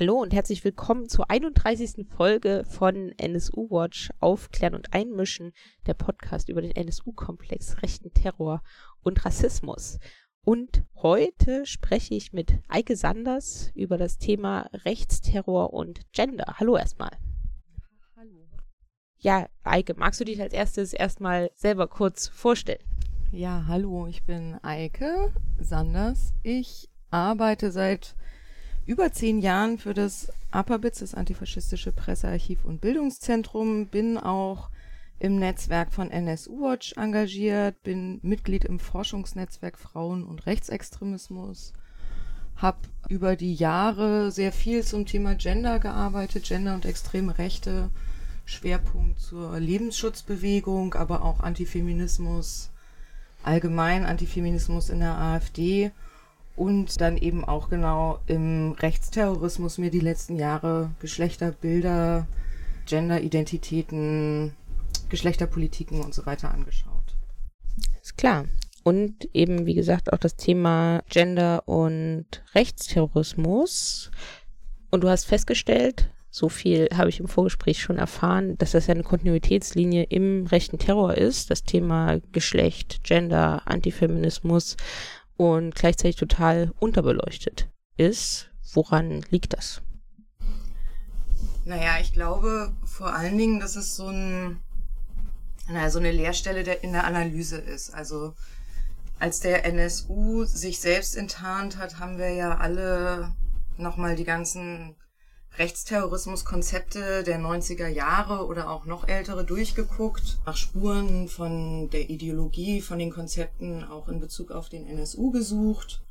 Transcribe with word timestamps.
Hallo 0.00 0.18
und 0.18 0.32
herzlich 0.32 0.64
willkommen 0.64 1.10
zur 1.10 1.30
31. 1.30 2.06
Folge 2.08 2.64
von 2.66 3.12
NSU 3.18 3.68
Watch 3.68 4.08
Aufklären 4.18 4.74
und 4.74 4.94
Einmischen, 4.94 5.52
der 5.84 5.92
Podcast 5.92 6.48
über 6.48 6.62
den 6.62 6.70
NSU-Komplex, 6.70 7.82
rechten 7.82 8.10
Terror 8.14 8.62
und 9.02 9.22
Rassismus. 9.26 9.98
Und 10.42 10.84
heute 10.94 11.66
spreche 11.66 12.14
ich 12.14 12.32
mit 12.32 12.54
Eike 12.68 12.96
Sanders 12.96 13.72
über 13.74 13.98
das 13.98 14.16
Thema 14.16 14.70
Rechtsterror 14.72 15.74
und 15.74 16.00
Gender. 16.12 16.54
Hallo 16.56 16.78
erstmal. 16.78 17.10
Hallo. 18.16 18.48
Ja, 19.18 19.50
Eike, 19.64 19.92
magst 19.98 20.18
du 20.18 20.24
dich 20.24 20.40
als 20.40 20.54
erstes 20.54 20.94
erstmal 20.94 21.50
selber 21.56 21.88
kurz 21.88 22.26
vorstellen? 22.26 22.82
Ja, 23.32 23.66
hallo, 23.68 24.06
ich 24.06 24.24
bin 24.24 24.54
Eike 24.64 25.30
Sanders. 25.58 26.32
Ich 26.42 26.88
arbeite 27.10 27.70
seit 27.70 28.16
über 28.90 29.12
zehn 29.12 29.38
Jahren 29.38 29.78
für 29.78 29.94
das 29.94 30.32
APABITS, 30.50 30.98
das 30.98 31.14
Antifaschistische 31.14 31.92
Pressearchiv 31.92 32.64
und 32.64 32.80
Bildungszentrum, 32.80 33.86
bin 33.86 34.18
auch 34.18 34.68
im 35.20 35.38
Netzwerk 35.38 35.92
von 35.92 36.10
NSU 36.10 36.60
Watch 36.60 36.94
engagiert, 36.96 37.80
bin 37.84 38.18
Mitglied 38.22 38.64
im 38.64 38.80
Forschungsnetzwerk 38.80 39.78
Frauen 39.78 40.24
und 40.24 40.44
Rechtsextremismus, 40.44 41.72
habe 42.56 42.78
über 43.08 43.36
die 43.36 43.54
Jahre 43.54 44.32
sehr 44.32 44.50
viel 44.50 44.82
zum 44.82 45.06
Thema 45.06 45.36
Gender 45.36 45.78
gearbeitet, 45.78 46.42
Gender 46.42 46.74
und 46.74 46.84
extreme 46.84 47.38
Rechte, 47.38 47.90
Schwerpunkt 48.44 49.20
zur 49.20 49.60
Lebensschutzbewegung, 49.60 50.94
aber 50.94 51.22
auch 51.22 51.38
Antifeminismus, 51.38 52.70
allgemein 53.44 54.04
Antifeminismus 54.04 54.90
in 54.90 54.98
der 54.98 55.16
AfD 55.16 55.92
und 56.60 57.00
dann 57.00 57.16
eben 57.16 57.42
auch 57.42 57.70
genau 57.70 58.18
im 58.26 58.72
Rechtsterrorismus 58.72 59.78
mir 59.78 59.90
die 59.90 59.98
letzten 59.98 60.36
Jahre 60.36 60.90
Geschlechterbilder, 61.00 62.26
Genderidentitäten, 62.84 64.54
Geschlechterpolitiken 65.08 66.02
und 66.02 66.12
so 66.12 66.26
weiter 66.26 66.52
angeschaut. 66.52 67.16
Ist 68.02 68.18
klar. 68.18 68.44
Und 68.84 69.26
eben, 69.32 69.64
wie 69.64 69.72
gesagt, 69.72 70.12
auch 70.12 70.18
das 70.18 70.36
Thema 70.36 71.02
Gender 71.08 71.66
und 71.66 72.26
Rechtsterrorismus. 72.54 74.10
Und 74.90 75.02
du 75.02 75.08
hast 75.08 75.24
festgestellt, 75.24 76.10
so 76.28 76.50
viel 76.50 76.88
habe 76.94 77.08
ich 77.08 77.20
im 77.20 77.28
Vorgespräch 77.28 77.80
schon 77.80 77.96
erfahren, 77.96 78.58
dass 78.58 78.72
das 78.72 78.86
ja 78.86 78.92
eine 78.92 79.02
Kontinuitätslinie 79.02 80.04
im 80.04 80.46
rechten 80.46 80.78
Terror 80.78 81.14
ist. 81.14 81.50
Das 81.50 81.64
Thema 81.64 82.20
Geschlecht, 82.32 83.02
Gender, 83.02 83.62
Antifeminismus 83.64 84.76
und 85.40 85.74
gleichzeitig 85.74 86.16
total 86.16 86.70
unterbeleuchtet 86.80 87.70
ist. 87.96 88.50
Woran 88.74 89.22
liegt 89.30 89.54
das? 89.54 89.80
Naja, 91.64 91.98
ich 91.98 92.12
glaube 92.12 92.74
vor 92.84 93.14
allen 93.14 93.38
Dingen, 93.38 93.58
dass 93.58 93.74
es 93.74 93.96
so, 93.96 94.08
ein, 94.08 94.60
naja, 95.66 95.88
so 95.88 95.98
eine 95.98 96.12
Leerstelle 96.12 96.62
der, 96.62 96.84
in 96.84 96.92
der 96.92 97.04
Analyse 97.04 97.56
ist. 97.56 97.88
Also 97.94 98.34
als 99.18 99.40
der 99.40 99.64
NSU 99.64 100.44
sich 100.44 100.78
selbst 100.78 101.16
enttarnt 101.16 101.78
hat, 101.78 101.98
haben 101.98 102.18
wir 102.18 102.34
ja 102.34 102.58
alle 102.58 103.34
nochmal 103.78 104.16
die 104.16 104.24
ganzen 104.24 104.94
Rechtsterrorismuskonzepte 105.58 107.22
der 107.22 107.38
90er 107.38 107.88
Jahre 107.88 108.46
oder 108.46 108.70
auch 108.70 108.86
noch 108.86 109.08
ältere 109.08 109.44
durchgeguckt, 109.44 110.38
nach 110.46 110.56
Spuren 110.56 111.28
von 111.28 111.90
der 111.90 112.08
Ideologie, 112.08 112.80
von 112.80 112.98
den 112.98 113.10
Konzepten 113.10 113.84
auch 113.84 114.08
in 114.08 114.20
Bezug 114.20 114.52
auf 114.52 114.68
den 114.68 114.86
NSU 114.86 115.30
gesucht. 115.30 116.02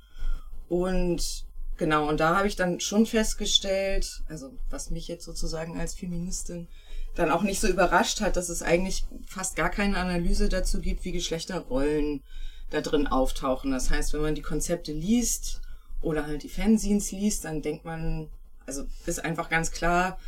Und 0.67 1.45
genau, 1.77 2.07
und 2.07 2.19
da 2.19 2.37
habe 2.37 2.47
ich 2.47 2.55
dann 2.55 2.79
schon 2.79 3.05
festgestellt, 3.05 4.23
also 4.27 4.51
was 4.69 4.91
mich 4.91 5.07
jetzt 5.07 5.25
sozusagen 5.25 5.79
als 5.79 5.95
Feministin 5.95 6.67
dann 7.15 7.31
auch 7.31 7.41
nicht 7.41 7.59
so 7.59 7.67
überrascht 7.67 8.21
hat, 8.21 8.35
dass 8.35 8.49
es 8.49 8.61
eigentlich 8.61 9.05
fast 9.25 9.55
gar 9.55 9.69
keine 9.69 9.97
Analyse 9.97 10.47
dazu 10.47 10.79
gibt, 10.79 11.05
wie 11.05 11.11
Geschlechterrollen 11.11 12.21
da 12.69 12.81
drin 12.81 13.07
auftauchen. 13.07 13.71
Das 13.71 13.89
heißt, 13.89 14.13
wenn 14.13 14.21
man 14.21 14.35
die 14.35 14.41
Konzepte 14.41 14.93
liest 14.93 15.61
oder 16.01 16.27
halt 16.27 16.43
die 16.43 16.49
Fanzines 16.49 17.11
liest, 17.11 17.45
dann 17.45 17.61
denkt 17.61 17.83
man, 17.83 18.29
also 18.69 18.85
ist 19.07 19.25
einfach 19.25 19.49
ganz 19.49 19.71
klar, 19.71 20.19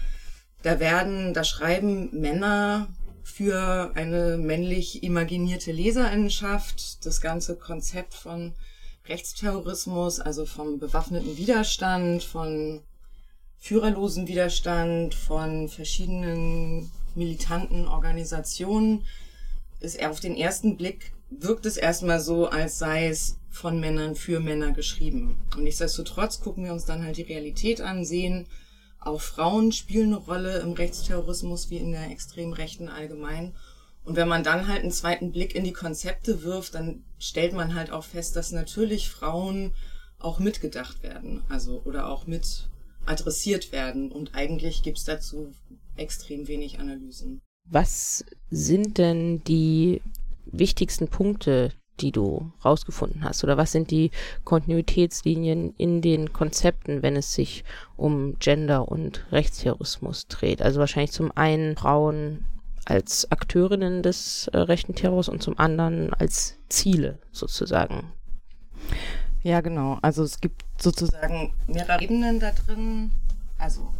da 0.64 0.80
werden, 0.80 1.36
da 1.36 1.44
schreiben 1.44 2.10
Männer 2.20 2.88
für 3.24 3.92
eine 3.94 4.38
männlich 4.38 5.04
imaginierte 5.04 5.72
Leserinnenschaft 5.72 7.06
das 7.06 7.22
ganze 7.22 7.56
Konzept 7.56 8.16
von 8.16 8.54
Rechtsterrorismus, 9.08 10.20
also 10.20 10.48
vom 10.48 10.80
bewaffneten 10.80 11.38
Widerstand, 11.38 12.24
von 12.24 12.82
führerlosen 13.60 14.28
Widerstand, 14.28 15.14
von 15.14 15.70
verschiedenen 15.70 16.92
militanten 17.14 17.88
Organisationen, 17.88 19.06
ist 19.82 19.98
er 19.98 20.10
auf 20.10 20.20
den 20.20 20.36
ersten 20.36 20.78
Blick 20.78 21.14
wirkt 21.32 21.66
es 21.66 21.78
erstmal 21.78 22.20
so, 22.20 22.48
als 22.48 22.78
sei 22.78 23.08
es 23.08 23.38
von 23.50 23.80
Männern 23.80 24.16
für 24.16 24.40
Männer 24.40 24.72
geschrieben. 24.72 25.40
Und 25.56 25.64
nichtsdestotrotz 25.64 26.42
gucken 26.42 26.66
wir 26.66 26.74
uns 26.74 26.86
dann 26.86 27.04
halt 27.04 27.18
die 27.18 27.24
Realität 27.24 27.82
an, 27.82 28.06
sehen, 28.06 28.48
auch 29.00 29.20
Frauen 29.20 29.72
spielen 29.72 30.14
eine 30.14 30.18
Rolle 30.18 30.60
im 30.60 30.74
Rechtsterrorismus 30.74 31.70
wie 31.70 31.78
in 31.78 31.92
der 31.92 32.12
extrem 32.12 32.54
Rechten 32.54 32.88
allgemein. 32.88 33.56
Und 34.04 34.16
wenn 34.16 34.28
man 34.28 34.44
dann 34.44 34.68
halt 34.68 34.82
einen 34.82 34.92
zweiten 34.92 35.32
Blick 35.32 35.56
in 35.56 35.64
die 35.64 35.74
Konzepte 35.74 36.44
wirft, 36.44 36.76
dann 36.76 37.04
stellt 37.18 37.54
man 37.54 37.76
halt 37.76 37.92
auch 37.92 38.04
fest, 38.04 38.36
dass 38.36 38.52
natürlich 38.52 39.10
Frauen 39.10 39.74
auch 40.20 40.40
mitgedacht 40.40 41.02
werden, 41.02 41.42
also 41.50 41.82
oder 41.84 42.10
auch 42.10 42.28
mit 42.28 42.70
adressiert 43.06 43.72
werden. 43.72 44.12
Und 44.12 44.36
eigentlich 44.36 44.84
gibt's 44.84 45.04
dazu 45.04 45.52
extrem 45.98 46.48
wenig 46.48 46.80
Analysen. 46.80 47.42
Was 47.66 48.24
sind 48.50 48.98
denn 48.98 49.44
die 49.44 50.02
wichtigsten 50.46 51.08
Punkte, 51.08 51.72
die 52.00 52.12
du 52.12 52.52
rausgefunden 52.64 53.24
hast? 53.24 53.44
Oder 53.44 53.58
was 53.58 53.72
sind 53.72 53.92
die 53.92 54.12
Kontinuitätslinien 54.44 55.74
in 55.78 56.02
den 56.02 56.34
Konzepten, 56.34 57.04
wenn 57.04 57.16
es 57.16 57.34
sich 57.34 57.64
um 57.96 58.38
Gender 58.40 58.88
und 58.88 59.26
Rechtsterrorismus 59.32 60.28
dreht? 60.28 60.62
Also 60.62 60.80
wahrscheinlich 60.80 61.12
zum 61.12 61.32
einen 61.36 61.76
Frauen 61.76 62.46
als 62.86 63.32
Akteurinnen 63.32 64.02
des 64.02 64.48
äh, 64.48 64.58
rechten 64.58 64.96
Terrors 64.96 65.30
und 65.30 65.44
zum 65.44 65.60
anderen 65.60 66.14
als 66.14 66.58
Ziele 66.70 67.20
sozusagen. 67.32 68.12
Ja, 69.44 69.62
genau. 69.62 69.98
Also 70.02 70.24
es 70.24 70.40
gibt 70.40 70.64
sozusagen 70.80 71.54
mehrere 71.68 72.02
Ebenen 72.02 72.40
da 72.40 72.52
drin. 72.52 73.12
Also 73.58 73.94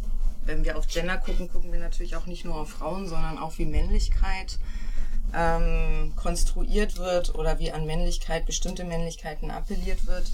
wenn 0.44 0.64
wir 0.64 0.76
auf 0.76 0.88
Gender 0.88 1.18
gucken, 1.18 1.48
gucken 1.48 1.72
wir 1.72 1.78
natürlich 1.78 2.16
auch 2.16 2.26
nicht 2.26 2.44
nur 2.44 2.56
auf 2.56 2.70
Frauen, 2.70 3.06
sondern 3.06 3.38
auch 3.38 3.58
wie 3.58 3.64
Männlichkeit 3.64 4.58
ähm, 5.34 6.12
konstruiert 6.16 6.98
wird 6.98 7.34
oder 7.34 7.58
wie 7.58 7.72
an 7.72 7.86
Männlichkeit, 7.86 8.46
bestimmte 8.46 8.84
Männlichkeiten 8.84 9.50
appelliert 9.50 10.06
wird. 10.06 10.30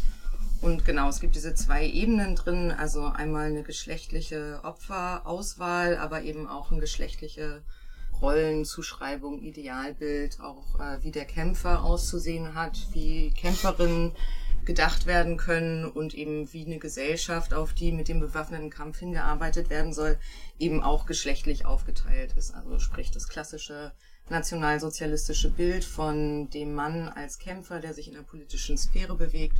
Und 0.60 0.84
genau, 0.84 1.08
es 1.08 1.20
gibt 1.20 1.36
diese 1.36 1.54
zwei 1.54 1.86
Ebenen 1.86 2.34
drin, 2.34 2.72
also 2.72 3.04
einmal 3.04 3.46
eine 3.46 3.62
geschlechtliche 3.62 4.60
Opferauswahl, 4.64 5.96
aber 5.96 6.22
eben 6.22 6.48
auch 6.48 6.72
eine 6.72 6.80
geschlechtliche 6.80 7.62
Rollenzuschreibung, 8.20 9.40
Idealbild, 9.40 10.40
auch 10.40 10.80
äh, 10.80 11.02
wie 11.02 11.12
der 11.12 11.24
Kämpfer 11.24 11.84
auszusehen 11.84 12.54
hat, 12.54 12.88
wie 12.92 13.30
Kämpferinnen 13.30 14.12
gedacht 14.64 15.06
werden 15.06 15.36
können 15.36 15.86
und 15.86 16.12
eben 16.14 16.52
wie 16.52 16.66
eine 16.66 16.78
Gesellschaft, 16.78 17.54
auf 17.54 17.72
die 17.72 17.92
mit 17.92 18.08
dem 18.08 18.20
bewaffneten 18.20 18.68
Kampf 18.68 18.98
hingearbeitet 18.98 19.70
werden 19.70 19.94
soll, 19.94 20.18
eben 20.58 20.82
auch 20.82 21.06
geschlechtlich 21.06 21.64
aufgeteilt 21.64 22.34
ist. 22.36 22.52
Also 22.52 22.78
sprich 22.78 23.10
das 23.10 23.28
klassische 23.28 23.92
nationalsozialistische 24.30 25.50
Bild 25.50 25.84
von 25.84 26.50
dem 26.50 26.74
Mann 26.74 27.08
als 27.08 27.38
Kämpfer, 27.38 27.80
der 27.80 27.94
sich 27.94 28.08
in 28.08 28.14
der 28.14 28.22
politischen 28.22 28.76
Sphäre 28.76 29.14
bewegt 29.16 29.56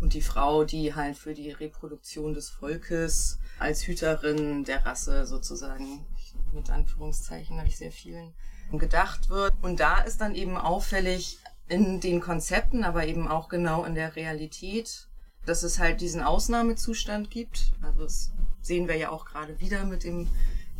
und 0.00 0.14
die 0.14 0.22
Frau, 0.22 0.64
die 0.64 0.94
halt 0.94 1.16
für 1.16 1.34
die 1.34 1.50
Reproduktion 1.50 2.34
des 2.34 2.50
Volkes 2.50 3.38
als 3.58 3.86
Hüterin 3.86 4.64
der 4.64 4.84
Rasse 4.84 5.26
sozusagen 5.26 6.04
mit 6.52 6.70
Anführungszeichen 6.70 7.58
habe 7.58 7.68
ich 7.68 7.76
sehr 7.76 7.92
vielen 7.92 8.34
gedacht 8.72 9.30
wird. 9.30 9.54
Und 9.62 9.80
da 9.80 10.00
ist 10.00 10.20
dann 10.20 10.34
eben 10.34 10.56
auffällig 10.56 11.38
in 11.68 12.00
den 12.00 12.20
Konzepten, 12.20 12.84
aber 12.84 13.06
eben 13.06 13.28
auch 13.28 13.48
genau 13.48 13.84
in 13.84 13.94
der 13.94 14.16
Realität, 14.16 15.08
dass 15.44 15.62
es 15.62 15.78
halt 15.78 16.00
diesen 16.00 16.22
Ausnahmezustand 16.22 17.30
gibt. 17.30 17.72
Also 17.82 18.02
das 18.02 18.32
sehen 18.60 18.88
wir 18.88 18.96
ja 18.96 19.10
auch 19.10 19.24
gerade 19.24 19.60
wieder 19.60 19.84
mit 19.84 20.04
dem 20.04 20.28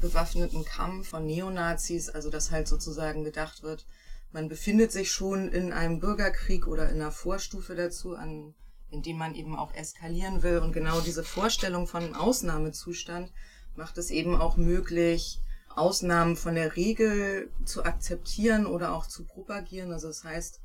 bewaffneten 0.01 0.65
Kampf 0.65 1.09
von 1.09 1.27
Neonazis, 1.27 2.09
also 2.09 2.31
dass 2.31 2.51
halt 2.51 2.69
sozusagen 2.69 3.25
gedacht 3.25 3.63
wird, 3.63 3.87
man 4.33 4.49
befindet 4.49 4.93
sich 4.93 5.11
schon 5.11 5.51
in 5.51 5.73
einem 5.73 6.01
Bürgerkrieg 6.01 6.67
oder 6.67 6.89
in 6.91 7.01
einer 7.01 7.13
Vorstufe 7.13 7.75
dazu, 7.75 8.17
an, 8.17 8.55
in 8.91 9.03
dem 9.03 9.17
man 9.17 9.35
eben 9.35 9.57
auch 9.57 9.73
eskalieren 9.75 10.43
will. 10.43 10.59
Und 10.59 10.73
genau 10.73 11.01
diese 11.01 11.25
Vorstellung 11.25 11.87
von 11.87 12.15
Ausnahmezustand 12.15 13.33
macht 13.77 13.97
es 13.99 14.11
eben 14.11 14.37
auch 14.37 14.57
möglich, 14.57 15.41
Ausnahmen 15.75 16.37
von 16.37 16.55
der 16.55 16.77
Regel 16.77 17.51
zu 17.65 17.85
akzeptieren 17.85 18.67
oder 18.67 18.95
auch 18.95 19.07
zu 19.07 19.25
propagieren. 19.25 19.93
Also 19.93 20.09
das 20.09 20.25
heißt, 20.25 20.61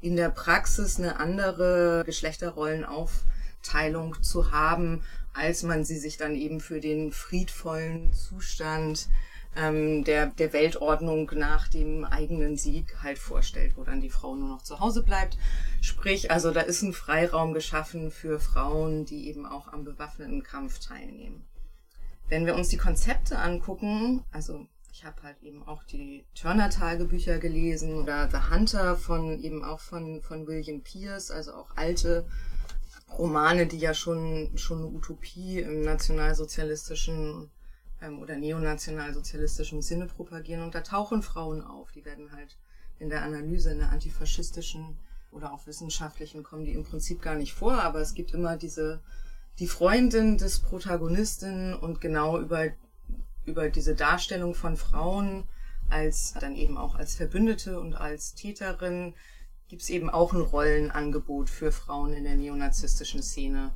in 0.00 0.16
der 0.16 0.30
Praxis 0.30 0.98
eine 0.98 1.18
andere 1.18 2.02
Geschlechterrollen 2.04 2.84
auf 2.84 3.24
Aufteilung 3.64 4.22
zu 4.22 4.52
haben, 4.52 5.02
als 5.34 5.62
man 5.62 5.84
sie 5.84 5.98
sich 5.98 6.16
dann 6.16 6.34
eben 6.34 6.60
für 6.60 6.80
den 6.80 7.12
friedvollen 7.12 8.12
Zustand 8.12 9.08
ähm, 9.56 10.04
der, 10.04 10.26
der 10.26 10.52
Weltordnung 10.52 11.30
nach 11.34 11.68
dem 11.68 12.04
eigenen 12.04 12.56
Sieg 12.56 12.96
halt 13.02 13.18
vorstellt, 13.18 13.76
wo 13.76 13.84
dann 13.84 14.00
die 14.00 14.10
Frau 14.10 14.34
nur 14.34 14.48
noch 14.48 14.62
zu 14.62 14.80
Hause 14.80 15.02
bleibt. 15.02 15.38
Sprich, 15.80 16.30
also 16.30 16.50
da 16.50 16.60
ist 16.60 16.82
ein 16.82 16.92
Freiraum 16.92 17.54
geschaffen 17.54 18.10
für 18.10 18.40
Frauen, 18.40 19.04
die 19.04 19.28
eben 19.28 19.46
auch 19.46 19.72
am 19.72 19.84
bewaffneten 19.84 20.42
Kampf 20.42 20.80
teilnehmen. 20.80 21.44
Wenn 22.28 22.46
wir 22.46 22.54
uns 22.54 22.68
die 22.68 22.78
Konzepte 22.78 23.38
angucken, 23.38 24.24
also 24.32 24.66
ich 24.92 25.04
habe 25.04 25.22
halt 25.22 25.42
eben 25.42 25.66
auch 25.66 25.82
die 25.84 26.24
Turner-Tagebücher 26.34 27.38
gelesen 27.38 27.94
oder 27.94 28.28
The 28.30 28.54
Hunter 28.54 28.96
von 28.96 29.40
eben 29.40 29.64
auch 29.64 29.80
von, 29.80 30.22
von 30.22 30.46
William 30.46 30.82
Pierce, 30.82 31.30
also 31.30 31.52
auch 31.52 31.76
alte 31.76 32.24
Romane, 33.18 33.66
die 33.66 33.78
ja 33.78 33.94
schon, 33.94 34.50
schon 34.56 34.78
eine 34.78 34.86
Utopie 34.88 35.60
im 35.60 35.82
nationalsozialistischen 35.82 37.50
ähm, 38.00 38.20
oder 38.20 38.36
neonationalsozialistischen 38.36 39.82
Sinne 39.82 40.06
propagieren. 40.06 40.62
Und 40.62 40.74
da 40.74 40.80
tauchen 40.80 41.22
Frauen 41.22 41.62
auf. 41.62 41.92
Die 41.92 42.04
werden 42.04 42.32
halt 42.32 42.56
in 42.98 43.08
der 43.08 43.22
Analyse, 43.22 43.70
in 43.70 43.78
der 43.78 43.90
antifaschistischen 43.90 44.96
oder 45.30 45.52
auch 45.52 45.66
wissenschaftlichen, 45.66 46.44
kommen 46.44 46.64
die 46.64 46.74
im 46.74 46.84
Prinzip 46.84 47.20
gar 47.20 47.34
nicht 47.34 47.54
vor. 47.54 47.82
Aber 47.82 48.00
es 48.00 48.14
gibt 48.14 48.32
immer 48.32 48.56
diese, 48.56 49.00
die 49.58 49.66
Freundin 49.66 50.38
des 50.38 50.60
Protagonisten 50.60 51.74
und 51.74 52.00
genau 52.00 52.38
über 52.38 52.70
über 53.46 53.68
diese 53.68 53.94
Darstellung 53.94 54.54
von 54.54 54.76
Frauen 54.76 55.44
als 55.90 56.32
dann 56.40 56.56
eben 56.56 56.78
auch 56.78 56.94
als 56.94 57.14
Verbündete 57.14 57.78
und 57.78 57.94
als 57.94 58.34
Täterin 58.34 59.14
gibt 59.68 59.82
es 59.82 59.90
eben 59.90 60.10
auch 60.10 60.32
ein 60.32 60.40
Rollenangebot 60.40 61.48
für 61.48 61.72
Frauen 61.72 62.12
in 62.12 62.24
der 62.24 62.36
neonazistischen 62.36 63.22
Szene. 63.22 63.74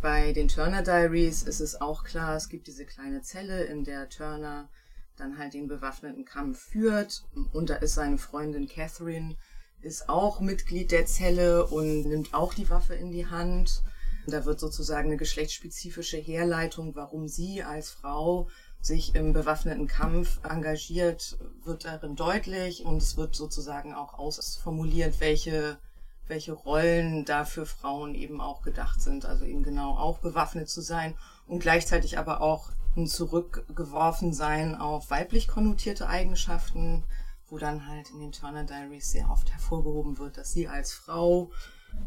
Bei 0.00 0.32
den 0.32 0.48
Turner 0.48 0.82
Diaries 0.82 1.42
ist 1.42 1.60
es 1.60 1.80
auch 1.80 2.04
klar, 2.04 2.36
es 2.36 2.48
gibt 2.48 2.66
diese 2.66 2.86
kleine 2.86 3.22
Zelle, 3.22 3.64
in 3.64 3.84
der 3.84 4.08
Turner 4.08 4.68
dann 5.16 5.38
halt 5.38 5.54
den 5.54 5.68
bewaffneten 5.68 6.24
Kampf 6.24 6.58
führt. 6.58 7.24
Und 7.52 7.70
da 7.70 7.76
ist 7.76 7.94
seine 7.94 8.18
Freundin 8.18 8.66
Catherine, 8.66 9.36
ist 9.82 10.08
auch 10.08 10.40
Mitglied 10.40 10.90
der 10.90 11.06
Zelle 11.06 11.66
und 11.66 12.06
nimmt 12.06 12.34
auch 12.34 12.54
die 12.54 12.70
Waffe 12.70 12.94
in 12.94 13.12
die 13.12 13.26
Hand. 13.26 13.82
Da 14.26 14.44
wird 14.44 14.60
sozusagen 14.60 15.08
eine 15.08 15.16
geschlechtsspezifische 15.16 16.18
Herleitung, 16.18 16.94
warum 16.94 17.28
sie 17.28 17.62
als 17.62 17.90
Frau 17.90 18.48
sich 18.80 19.14
im 19.14 19.32
bewaffneten 19.32 19.86
Kampf 19.86 20.40
engagiert, 20.42 21.38
wird 21.64 21.84
darin 21.84 22.16
deutlich 22.16 22.84
und 22.84 23.02
es 23.02 23.16
wird 23.16 23.34
sozusagen 23.34 23.94
auch 23.94 24.14
ausformuliert, 24.14 25.20
welche, 25.20 25.78
welche 26.26 26.52
Rollen 26.52 27.24
da 27.24 27.44
für 27.44 27.66
Frauen 27.66 28.14
eben 28.14 28.40
auch 28.40 28.62
gedacht 28.62 29.00
sind. 29.00 29.26
Also 29.26 29.44
eben 29.44 29.62
genau 29.62 29.96
auch 29.96 30.18
bewaffnet 30.18 30.70
zu 30.70 30.80
sein 30.80 31.14
und 31.46 31.60
gleichzeitig 31.60 32.18
aber 32.18 32.40
auch 32.40 32.70
ein 32.96 33.06
zurückgeworfen 33.06 34.32
sein 34.32 34.74
auf 34.74 35.10
weiblich 35.10 35.46
konnotierte 35.46 36.08
Eigenschaften, 36.08 37.04
wo 37.48 37.58
dann 37.58 37.86
halt 37.86 38.10
in 38.10 38.20
den 38.20 38.32
Turner 38.32 38.64
Diaries 38.64 39.10
sehr 39.10 39.28
oft 39.30 39.50
hervorgehoben 39.52 40.18
wird, 40.18 40.38
dass 40.38 40.52
sie 40.52 40.68
als 40.68 40.92
Frau 40.92 41.50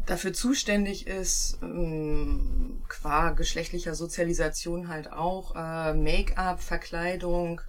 dafür 0.06 0.32
zuständig 0.32 1.06
ist, 1.06 1.58
ähm, 1.62 2.73
qua 2.88 3.30
geschlechtlicher 3.30 3.94
Sozialisation 3.94 4.88
halt 4.88 5.12
auch, 5.12 5.54
äh, 5.54 5.94
Make-up, 5.94 6.60
Verkleidung, 6.60 7.60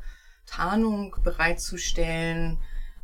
Tarnung 0.46 1.16
bereitzustellen, 1.24 2.58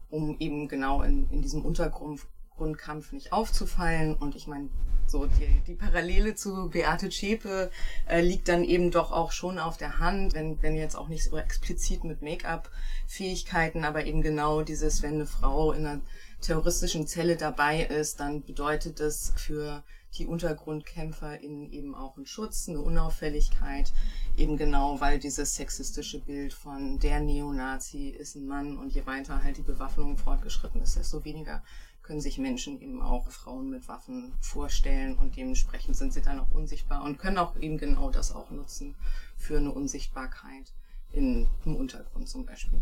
um 0.09 0.37
eben 0.39 0.67
genau 0.67 1.01
in, 1.01 1.29
in 1.31 1.41
diesem 1.41 1.63
Untergrundkampf 1.65 3.11
nicht 3.11 3.33
aufzufallen. 3.33 4.15
Und 4.15 4.35
ich 4.35 4.47
meine, 4.47 4.69
so 5.07 5.25
die, 5.25 5.61
die 5.67 5.75
Parallele 5.75 6.35
zu 6.35 6.69
Beate 6.69 7.09
Zschäpe 7.09 7.71
äh, 8.07 8.21
liegt 8.21 8.47
dann 8.47 8.63
eben 8.63 8.91
doch 8.91 9.11
auch 9.11 9.31
schon 9.31 9.59
auf 9.59 9.77
der 9.77 9.99
Hand, 9.99 10.33
wenn, 10.33 10.61
wenn 10.61 10.75
jetzt 10.75 10.95
auch 10.95 11.07
nicht 11.07 11.23
so 11.23 11.37
explizit 11.37 12.03
mit 12.03 12.21
Make-up-Fähigkeiten, 12.21 13.83
aber 13.83 14.05
eben 14.05 14.21
genau 14.21 14.61
dieses, 14.61 15.01
wenn 15.01 15.15
eine 15.15 15.25
Frau 15.25 15.71
in 15.71 15.85
einer 15.85 16.01
terroristischen 16.41 17.07
Zelle 17.07 17.35
dabei 17.35 17.83
ist, 17.83 18.19
dann 18.19 18.43
bedeutet 18.43 18.99
das 18.99 19.33
für 19.35 19.83
die 20.15 20.27
Untergrundkämpfer 20.27 21.39
in 21.39 21.71
eben 21.71 21.95
auch 21.95 22.17
einen 22.17 22.25
Schutz, 22.25 22.67
eine 22.67 22.81
Unauffälligkeit, 22.81 23.93
eben 24.35 24.57
genau, 24.57 24.99
weil 24.99 25.19
dieses 25.19 25.55
sexistische 25.55 26.19
Bild 26.19 26.53
von 26.53 26.99
der 26.99 27.19
Neonazi 27.21 28.09
ist 28.09 28.35
ein 28.35 28.47
Mann 28.47 28.77
und 28.77 28.93
je 28.93 29.05
weiter 29.05 29.43
halt 29.43 29.57
die 29.57 29.61
Bewaffnung 29.61 30.17
fortgeschritten 30.17 30.81
ist, 30.81 30.97
desto 30.97 31.23
weniger 31.23 31.63
können 32.01 32.21
sich 32.21 32.37
Menschen 32.37 32.81
eben 32.81 33.01
auch 33.01 33.29
Frauen 33.29 33.69
mit 33.69 33.87
Waffen 33.87 34.33
vorstellen 34.41 35.15
und 35.15 35.37
dementsprechend 35.37 35.95
sind 35.95 36.13
sie 36.13 36.21
dann 36.21 36.39
auch 36.39 36.51
unsichtbar 36.51 37.03
und 37.03 37.19
können 37.19 37.37
auch 37.37 37.55
eben 37.57 37.77
genau 37.77 38.09
das 38.09 38.33
auch 38.33 38.49
nutzen 38.49 38.95
für 39.37 39.57
eine 39.57 39.71
Unsichtbarkeit 39.71 40.73
in, 41.11 41.47
im 41.65 41.75
Untergrund 41.75 42.27
zum 42.27 42.45
Beispiel. 42.45 42.81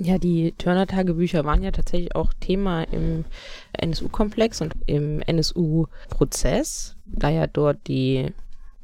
Ja, 0.00 0.16
die 0.18 0.52
Turner-Tagebücher 0.52 1.44
waren 1.44 1.62
ja 1.62 1.72
tatsächlich 1.72 2.14
auch 2.14 2.32
Thema 2.38 2.84
im 2.84 3.24
NSU-Komplex 3.72 4.60
und 4.60 4.74
im 4.86 5.20
NSU-Prozess, 5.22 6.96
da 7.04 7.28
ja 7.30 7.48
dort 7.48 7.78
die 7.88 8.32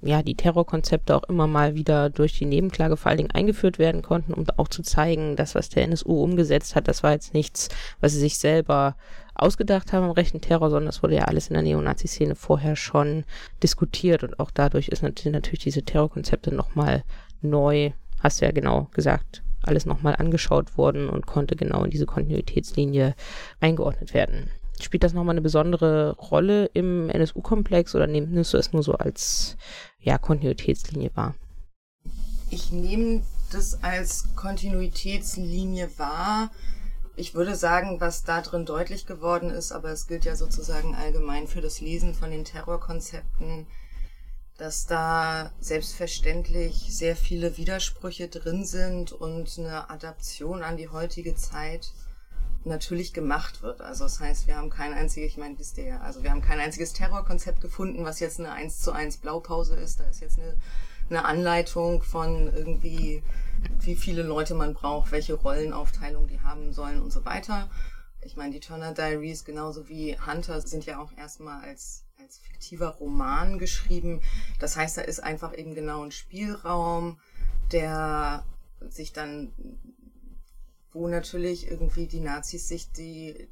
ja, 0.07 0.23
die 0.23 0.35
Terrorkonzepte 0.35 1.17
auch 1.17 1.25
immer 1.25 1.47
mal 1.47 1.75
wieder 1.75 2.11
durch 2.11 2.37
die 2.37 2.45
Nebenklage 2.45 2.97
vor 2.99 3.09
allen 3.09 3.19
Dingen 3.19 3.31
eingeführt 3.31 3.79
werden 3.79 4.03
konnten, 4.03 4.35
um 4.35 4.45
auch 4.59 4.69
zu 4.69 4.83
zeigen, 4.83 5.35
dass 5.35 5.55
was 5.55 5.71
der 5.71 5.85
NSU 5.85 6.23
umgesetzt 6.23 6.77
hat, 6.77 6.89
das 6.89 7.03
war 7.03 7.13
jetzt 7.13 7.33
nichts, 7.33 7.71
was 8.01 8.13
sie 8.13 8.21
sich 8.21 8.39
selber 8.39 8.97
ausgedacht 9.35 9.93
haben 9.93 10.05
im 10.05 10.11
rechten 10.11 10.43
Terror, 10.43 10.69
sondern 10.69 10.87
das 10.87 11.03
wurde 11.03 11.17
ja 11.17 11.25
alles 11.25 11.49
in 11.49 11.55
der 11.55 11.63
Neonazi-Szene 11.63 12.35
vorher 12.35 12.77
schon 12.77 13.25
diskutiert 13.63 14.23
und 14.23 14.39
auch 14.39 14.51
dadurch 14.51 14.89
ist 14.89 15.03
natürlich, 15.03 15.33
natürlich 15.33 15.65
diese 15.65 15.83
Terrorkonzepte 15.83 16.55
nochmal 16.55 17.03
neu, 17.41 17.93
hast 18.21 18.41
du 18.41 18.45
ja 18.45 18.53
genau 18.53 18.89
gesagt, 18.93 19.43
alles 19.65 19.87
nochmal 19.87 20.17
angeschaut 20.17 20.77
worden 20.79 21.09
und 21.09 21.27
konnte 21.27 21.57
genau 21.57 21.85
in 21.85 21.91
diese 21.91 22.07
Kontinuitätslinie 22.07 23.15
eingeordnet 23.61 24.15
werden. 24.15 24.51
Spielt 24.81 25.05
das 25.05 25.13
nochmal 25.13 25.35
eine 25.35 25.43
besondere 25.43 26.17
Rolle 26.17 26.67
im 26.75 27.09
NSU-Komplex 27.09 27.95
oder 27.95 28.07
nimmst 28.07 28.53
du 28.53 28.59
es 28.59 28.73
nur 28.73 28.83
so 28.83 28.95
als 28.95 29.57
ja, 30.01 30.19
Kontinuitätslinie 30.19 31.11
wahr? 31.15 31.35
Ich 32.51 32.73
nehme 32.73 33.23
das 33.53 33.83
als 33.83 34.35
Kontinuitätslinie 34.35 35.91
wahr. 35.97 36.51
Ich 37.17 37.35
würde 37.35 37.55
sagen, 37.55 38.01
was 38.01 38.25
da 38.25 38.41
drin 38.41 38.67
deutlich 38.67 39.07
geworden 39.07 39.51
ist, 39.51 39.71
aber 39.71 39.91
es 39.91 40.09
gilt 40.09 40.25
ja 40.25 40.35
sozusagen 40.35 40.97
allgemein 40.97 41.47
für 41.47 41.61
das 41.61 41.81
Lesen 41.81 42.13
von 42.13 42.31
den 42.33 42.45
Terrorkonzepten, 42.45 43.67
dass 44.57 44.87
da 44.87 45.51
selbstverständlich 45.59 46.87
sehr 46.95 47.17
viele 47.17 47.57
Widersprüche 47.57 48.29
drin 48.29 48.65
sind 48.65 49.13
und 49.13 49.59
eine 49.59 49.91
Adaption 49.91 50.63
an 50.63 50.77
die 50.77 50.89
heutige 50.89 51.35
Zeit 51.35 51.93
natürlich 52.65 53.13
gemacht 53.13 53.63
wird. 53.63 53.81
Also 53.81 54.05
das 54.05 54.21
heißt, 54.21 54.47
wir 54.47 54.57
haben 54.57 54.71
kein 54.71 54.93
einziges, 54.93 55.33
ich 55.33 55.39
meine, 55.39 55.59
wisst 55.59 55.77
ihr 55.79 55.85
ja, 55.85 56.01
also 56.01 56.23
wir 56.23 56.31
haben 56.31 56.41
kein 56.41 56.61
einziges 56.61 56.93
Terrorkonzept 56.93 57.61
gefunden, 57.61 58.05
was 58.05 58.21
jetzt 58.21 58.39
eine 58.39 58.53
1 58.53 58.79
zu 58.81 58.93
1 58.93 59.19
Blaupause 59.19 59.77
ist. 59.77 60.01
Da 60.01 60.05
ist 60.05 60.21
jetzt 60.21 60.39
eine, 60.39 60.57
eine 61.11 61.25
Anleitung 61.25 62.03
von 62.03 62.53
irgendwie, 62.53 63.23
wie 63.81 63.97
viele 63.97 64.23
Leute 64.23 64.55
man 64.55 64.73
braucht, 64.73 65.13
welche 65.13 65.35
Rollenaufteilung 65.35 66.27
die 66.27 66.41
haben 66.41 66.73
sollen 66.73 67.03
und 67.03 67.13
so 67.13 67.25
weiter. 67.25 67.69
Ich 68.23 68.37
meine, 68.37 68.53
die 68.53 68.61
Turner 68.61 68.93
Diaries 68.93 69.45
genauso 69.45 69.89
wie 69.89 70.17
Hunter 70.19 70.61
sind 70.63 70.87
ja 70.87 70.99
auch 70.99 71.13
erstmal 71.19 71.63
als 71.63 72.05
als 72.25 72.39
fiktiver 72.39 72.89
Roman 72.89 73.59
geschrieben. 73.59 74.23
Das 74.59 74.77
heißt, 74.77 74.97
da 74.97 75.03
ist 75.03 75.21
einfach 75.21 75.57
eben 75.57 75.75
genau 75.75 76.03
ein 76.03 76.11
Spielraum, 76.11 77.19
der 77.71 78.45
sich 78.89 79.13
dann, 79.13 79.53
wo 80.93 81.07
natürlich 81.07 81.71
irgendwie 81.71 82.07
die 82.07 82.21
Nazis 82.21 82.67
sich 82.67 82.91
die 82.93 83.49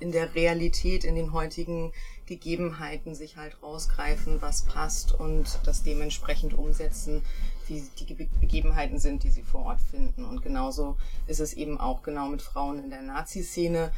in 0.00 0.10
der 0.10 0.34
Realität, 0.34 1.04
in 1.04 1.14
den 1.14 1.32
heutigen 1.32 1.92
Gegebenheiten 2.26 3.14
sich 3.14 3.36
halt 3.36 3.62
rausgreifen, 3.62 4.42
was 4.42 4.62
passt 4.64 5.12
und 5.12 5.60
das 5.64 5.84
dementsprechend 5.84 6.54
umsetzen, 6.54 7.22
wie 7.68 7.84
die 8.00 8.16
Gegebenheiten 8.40 8.98
sind, 8.98 9.22
die 9.22 9.30
sie 9.30 9.44
vor 9.44 9.66
Ort 9.66 9.80
finden. 9.80 10.24
Und 10.24 10.42
genauso 10.42 10.96
ist 11.28 11.38
es 11.38 11.52
eben 11.52 11.78
auch 11.78 12.02
genau 12.02 12.28
mit 12.28 12.42
Frauen 12.42 12.82
in 12.82 12.90
der 12.90 13.02
Nazi-Szene 13.02 13.92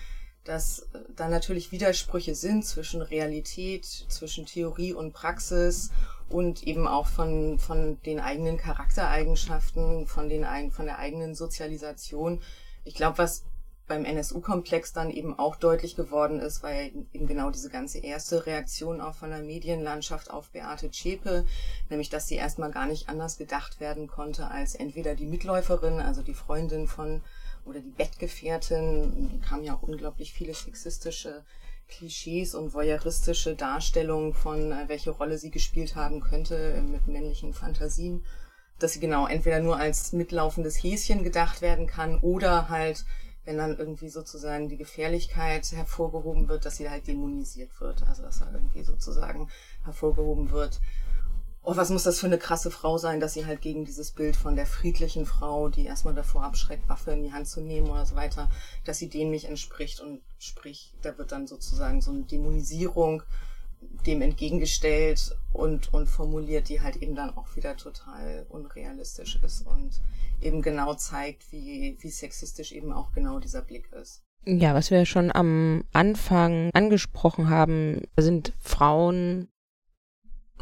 dass 0.45 0.81
äh, 0.81 0.99
da 1.17 1.29
natürlich 1.29 1.73
Widersprüche 1.73 2.35
sind 2.35 2.65
zwischen 2.65 3.03
Realität, 3.03 3.85
zwischen 3.85 4.47
Theorie 4.47 4.93
und 4.93 5.13
Praxis 5.13 5.91
und 6.29 6.63
eben 6.63 6.87
auch 6.87 7.07
von, 7.07 7.59
von 7.59 8.01
den 8.03 8.21
eigenen 8.21 8.57
Charaktereigenschaften, 8.57 10.07
von, 10.07 10.29
den, 10.29 10.47
von 10.71 10.87
der 10.87 10.99
eigenen 10.99 11.35
Sozialisation. 11.35 12.41
Ich 12.85 12.95
glaube, 12.95 13.19
was 13.19 13.45
beim 13.87 14.05
NSU-Komplex 14.05 14.93
dann 14.95 15.11
eben 15.11 15.39
auch 15.39 15.57
deutlich 15.57 15.95
geworden 15.95 16.41
ist, 16.41 16.63
weil 16.63 16.93
eben 17.13 17.27
genau 17.27 17.51
diese 17.51 17.69
ganze 17.69 17.99
erste 17.99 18.47
Reaktion 18.47 19.01
auch 19.01 19.15
von 19.15 19.31
der 19.31 19.41
Medienlandschaft 19.41 20.31
auf 20.31 20.51
Beate 20.51 20.91
Zschäpe, 20.91 21.45
nämlich 21.91 22.09
dass 22.09 22.27
sie 22.27 22.37
erstmal 22.37 22.71
gar 22.71 22.87
nicht 22.87 23.11
anders 23.11 23.37
gedacht 23.37 23.81
werden 23.81 24.07
konnte 24.07 24.51
als 24.51 24.75
entweder 24.75 25.15
die 25.15 25.27
Mitläuferin, 25.27 26.01
also 26.01 26.23
die 26.23 26.35
Freundin 26.35 26.87
von 26.87 27.23
oder 27.65 27.81
die 27.81 27.91
Bettgefährtin, 27.91 29.41
kamen 29.47 29.65
ja 29.65 29.75
auch 29.75 29.83
unglaublich 29.83 30.33
viele 30.33 30.55
sexistische 30.55 31.45
Klischees 31.89 32.55
und 32.55 32.75
voyeuristische 32.75 33.55
Darstellungen 33.55 34.33
von, 34.33 34.73
äh, 34.73 34.89
welche 34.89 35.11
Rolle 35.11 35.39
sie 35.39 35.51
gespielt 35.51 35.97
haben 35.97 36.21
könnte 36.21 36.57
äh, 36.57 36.81
mit 36.81 37.07
männlichen 37.07 37.53
Fantasien, 37.53 38.25
dass 38.79 38.93
sie 38.93 39.01
genau 39.01 39.27
entweder 39.27 39.61
nur 39.61 39.77
als 39.77 40.13
mitlaufendes 40.13 40.83
Häschen 40.83 41.23
gedacht 41.23 41.63
werden 41.63 41.87
kann 41.87 42.19
oder 42.21 42.69
halt, 42.69 43.05
wenn 43.45 43.59
dann 43.59 43.77
irgendwie 43.79 44.09
sozusagen 44.09 44.69
die 44.69 44.79
Gefährlichkeit 44.79 45.71
hervorgehoben 45.73 46.49
wird, 46.49 46.65
dass 46.65 46.77
sie 46.77 46.89
halt 46.89 47.07
dämonisiert 47.07 47.79
wird. 47.81 48.03
Also 48.09 48.23
dass 48.23 48.41
da 48.41 48.51
irgendwie 48.53 48.83
sozusagen 48.83 49.49
hervorgehoben 49.85 50.51
wird, 50.51 50.81
oh, 51.65 51.77
was 51.77 51.91
muss 51.91 52.05
das 52.05 52.21
für 52.21 52.27
eine 52.27 52.39
krasse 52.39 52.71
Frau 52.71 52.99
sein, 52.99 53.21
dass 53.21 53.33
sie 53.33 53.47
halt 53.47 53.63
gegen 53.63 53.85
dieses 53.85 54.13
Bild 54.13 54.37
von 54.37 54.55
der 54.55 54.67
friedlichen 54.67 55.25
Frau, 55.25 55.69
die 55.71 55.87
erstmal 55.87 56.15
davor 56.15 56.45
abschreckt, 56.45 56.89
Waffe 56.89 57.13
in 57.13 57.23
die 57.23 57.33
Hand 57.33 57.49
zu 57.49 57.61
nehmen 57.61 57.89
oder 57.89 58.05
so 58.05 58.15
weiter, 58.15 58.51
dass 58.85 58.99
sie 58.99 59.09
dem 59.09 59.31
nicht 59.31 59.47
entspricht 59.47 60.01
und 60.01 60.21
sprich, 60.39 60.93
da 61.03 61.17
wird 61.17 61.33
dann 61.33 61.47
sozusagen 61.47 62.03
so 62.03 62.11
eine 62.11 62.23
Dämonisierung 62.23 63.23
dem 64.07 64.23
entgegengestellt 64.23 65.37
und, 65.53 65.93
und 65.93 66.07
formuliert, 66.07 66.69
die 66.69 66.81
halt 66.81 66.97
eben 66.97 67.15
dann 67.15 67.37
auch 67.37 67.57
wieder 67.57 67.77
total 67.77 68.47
unrealistisch 68.49 69.39
ist 69.43 69.67
und 69.67 70.01
eben 70.41 70.63
genau 70.63 70.95
zeigt, 70.95 71.51
wie, 71.53 71.97
wie 72.01 72.11
sexistisch 72.11 72.73
eben 72.73 72.93
auch 72.93 73.13
genau 73.13 73.39
dieser 73.39 73.63
Blick 73.63 73.91
ist. 73.93 74.23
Ja, 74.47 74.75
was 74.75 74.91
wir 74.91 75.07
schon 75.07 75.35
am 75.35 75.85
Anfang 75.93 76.71
angesprochen 76.75 77.49
haben, 77.49 78.03
sind 78.19 78.53
Frauen 78.59 79.49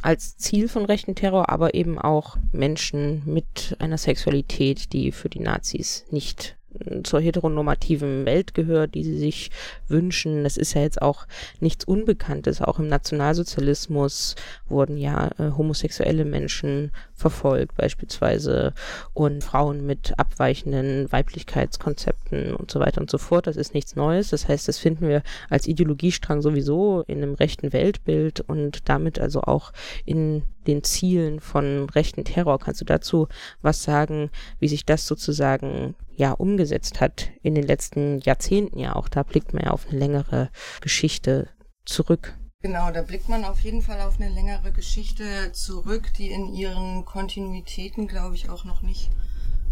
als 0.03 0.37
Ziel 0.37 0.69
von 0.69 0.85
rechten 0.85 1.15
Terror, 1.15 1.49
aber 1.49 1.75
eben 1.75 1.99
auch 1.99 2.37
Menschen 2.51 3.23
mit 3.25 3.77
einer 3.79 3.99
Sexualität, 3.99 4.93
die 4.93 5.13
für 5.13 5.29
die 5.29 5.41
Nazis 5.41 6.05
nicht 6.11 6.57
zur 7.03 7.21
heteronormativen 7.21 8.25
Welt 8.27 8.55
gehört, 8.55 8.95
die 8.95 9.05
sie 9.05 9.19
sich 9.19 9.51
wünschen. 9.89 10.45
Das 10.45 10.57
ist 10.57 10.75
ja 10.75 10.83
jetzt 10.83 11.01
auch 11.03 11.27
nichts 11.61 11.85
Unbekanntes. 11.85 12.61
Auch 12.61 12.79
im 12.79 12.89
Nationalsozialismus 12.89 14.37
wurden 14.69 14.97
ja 14.97 15.31
äh, 15.39 15.51
homosexuelle 15.57 16.25
Menschen 16.25 16.93
verfolgt 17.15 17.77
beispielsweise 17.77 18.75
und 19.15 19.45
Frauen 19.45 19.87
mit 19.87 20.19
abweichenden 20.19 21.11
Weiblichkeitskonzepten 21.13 22.55
und 22.55 22.71
so 22.71 22.81
weiter 22.81 23.01
und 23.01 23.11
so 23.11 23.19
fort. 23.19 23.47
Das 23.47 23.57
ist 23.57 23.75
nichts 23.75 23.97
Neues. 23.97 24.31
Das 24.31 24.49
heißt, 24.49 24.69
das 24.69 24.79
finden 24.79 25.09
wir 25.09 25.23
als 25.49 25.67
Ideologiestrang 25.67 26.43
sowieso 26.43 27.05
in 27.07 27.23
einem 27.23 27.35
rechten 27.35 27.73
Weltbild 27.73 28.41
und 28.41 28.89
damit 28.89 29.19
also 29.19 29.43
auch 29.43 29.73
in 30.05 30.43
den 30.67 30.85
Zielen 30.85 31.41
von 31.41 31.89
rechten 31.91 32.25
Terror. 32.25 32.59
Kannst 32.59 32.81
du 32.81 32.85
dazu 32.85 33.29
was 33.61 33.83
sagen, 33.83 34.31
wie 34.59 34.69
sich 34.69 34.85
das 34.85 35.07
sozusagen 35.07 35.95
ja 36.15 36.33
umgesetzt 36.33 37.01
hat 37.01 37.31
in 37.43 37.55
den 37.55 37.65
letzten 37.67 38.21
Jahrzehnten 38.21 38.79
ja 38.79 38.95
auch? 38.97 39.09
Da 39.09 39.23
blickt 39.23 39.55
man 39.55 39.65
ja 39.65 39.71
auf 39.71 39.89
eine 39.89 39.99
längere 39.99 40.51
Geschichte 40.81 41.49
zurück. 41.85 42.35
Genau, 42.63 42.93
da 42.93 43.03
blickt 43.03 43.29
man 43.29 43.45
auf 43.45 43.61
jeden 43.61 43.83
Fall 43.83 44.01
auf 44.03 44.21
eine 44.21 44.29
längere 44.29 44.71
Geschichte 44.71 45.51
zurück, 45.53 46.13
die 46.17 46.31
in 46.31 46.55
ihren 46.55 47.05
Kontinuitäten, 47.05 48.07
glaube 48.07 48.37
ich, 48.37 48.51
auch 48.51 48.65
noch 48.65 48.83
nicht 48.83 49.11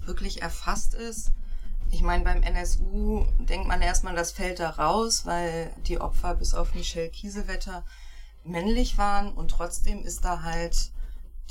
wirklich 0.04 0.42
erfasst 0.42 0.94
ist. 0.94 1.30
Ich 1.92 2.02
meine, 2.02 2.25
beim 2.25 2.42
NSU 2.42 3.26
denkt 3.49 3.68
man 3.68 3.80
erstmal, 3.80 4.16
das 4.16 4.32
fällt 4.32 4.59
da 4.59 4.70
raus, 4.70 5.25
weil 5.25 5.73
die 5.87 6.00
Opfer 6.00 6.35
bis 6.35 6.54
auf 6.54 6.75
Michelle 6.75 7.11
Kiesewetter 7.11 7.85
männlich 8.44 8.99
waren 8.99 9.32
und 9.32 9.50
trotzdem 9.50 10.04
ist 10.04 10.25
da 10.25 10.42
halt 10.42 10.92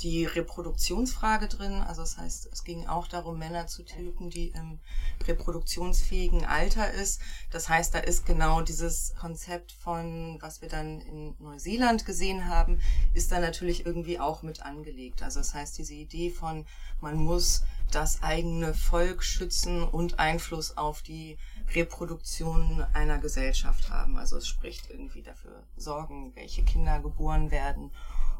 die 0.02 0.24
Reproduktionsfrage 0.24 1.48
drin. 1.48 1.74
Also 1.74 2.02
das 2.02 2.16
heißt, 2.16 2.48
es 2.52 2.64
ging 2.64 2.86
auch 2.86 3.06
darum, 3.06 3.38
Männer 3.38 3.66
zu 3.66 3.84
töten, 3.84 4.30
die 4.30 4.48
im 4.48 4.78
reproduktionsfähigen 5.26 6.44
Alter 6.44 6.90
ist. 6.90 7.20
Das 7.50 7.68
heißt, 7.68 7.94
da 7.94 7.98
ist 7.98 8.26
genau 8.26 8.62
dieses 8.62 9.14
Konzept 9.18 9.72
von, 9.72 10.38
was 10.40 10.62
wir 10.62 10.68
dann 10.68 11.00
in 11.02 11.34
Neuseeland 11.38 12.06
gesehen 12.06 12.48
haben, 12.48 12.80
ist 13.14 13.30
da 13.32 13.40
natürlich 13.40 13.84
irgendwie 13.84 14.18
auch 14.18 14.42
mit 14.42 14.62
angelegt. 14.62 15.22
Also 15.22 15.40
das 15.40 15.54
heißt, 15.54 15.76
diese 15.78 15.94
Idee 15.94 16.30
von, 16.30 16.66
man 17.00 17.16
muss 17.16 17.62
das 17.90 18.22
eigene 18.22 18.72
Volk 18.72 19.22
schützen 19.22 19.82
und 19.82 20.18
Einfluss 20.18 20.76
auf 20.76 21.02
die 21.02 21.38
Reproduktion 21.74 22.84
einer 22.92 23.18
Gesellschaft 23.18 23.90
haben. 23.90 24.16
Also 24.16 24.36
es 24.36 24.46
spricht 24.46 24.90
irgendwie 24.90 25.22
dafür 25.22 25.62
sorgen, 25.76 26.32
welche 26.34 26.62
Kinder 26.62 27.00
geboren 27.00 27.50
werden 27.50 27.90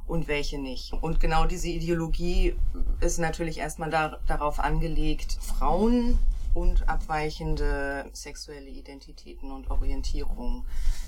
und 0.06 0.28
welche 0.28 0.58
nicht. 0.58 0.92
Und 0.92 1.20
genau 1.20 1.44
diese 1.46 1.68
Ideologie 1.68 2.56
ist 3.00 3.18
natürlich 3.18 3.58
erstmal 3.58 3.90
da, 3.90 4.18
darauf 4.26 4.58
angelegt, 4.58 5.38
Frauen 5.40 6.18
und 6.54 6.88
abweichende 6.88 8.10
sexuelle 8.12 8.68
Identitäten 8.68 9.52
und 9.52 9.70
Orientierungen 9.70 10.64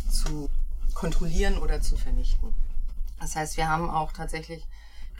zu 0.08 0.48
kontrollieren 0.94 1.58
oder 1.58 1.80
zu 1.80 1.96
vernichten. 1.96 2.54
Das 3.18 3.36
heißt, 3.36 3.56
wir 3.56 3.68
haben 3.68 3.90
auch 3.90 4.12
tatsächlich 4.12 4.64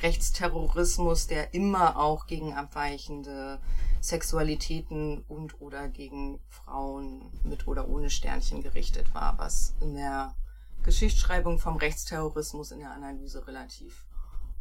Rechtsterrorismus, 0.03 1.27
der 1.27 1.55
immer 1.55 1.99
auch 1.99 2.27
gegen 2.27 2.55
abweichende 2.55 3.61
Sexualitäten 4.01 5.25
und 5.29 5.61
oder 5.61 5.89
gegen 5.89 6.41
Frauen 6.49 7.31
mit 7.45 7.69
oder 7.69 7.89
ohne 7.89 8.11
Sternchen 8.11 8.63
gerichtet 8.63 9.15
war, 9.15 9.39
was 9.39 9.75
in 9.81 9.95
der 9.95 10.35
Geschichtsschreibung 10.83 11.59
vom 11.59 11.77
Rechtsterrorismus 11.77 12.73
in 12.73 12.81
der 12.81 12.91
Analyse 12.91 13.47
relativ 13.47 14.05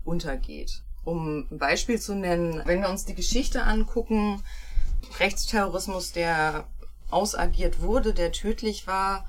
untergeht. 0.03 0.83
Um 1.03 1.47
ein 1.49 1.57
Beispiel 1.57 1.99
zu 1.99 2.13
nennen, 2.13 2.61
wenn 2.65 2.81
wir 2.81 2.89
uns 2.89 3.05
die 3.05 3.15
Geschichte 3.15 3.63
angucken, 3.63 4.43
Rechtsterrorismus, 5.19 6.11
der 6.11 6.67
ausagiert 7.09 7.81
wurde, 7.81 8.13
der 8.13 8.31
tödlich 8.31 8.85
war, 8.85 9.25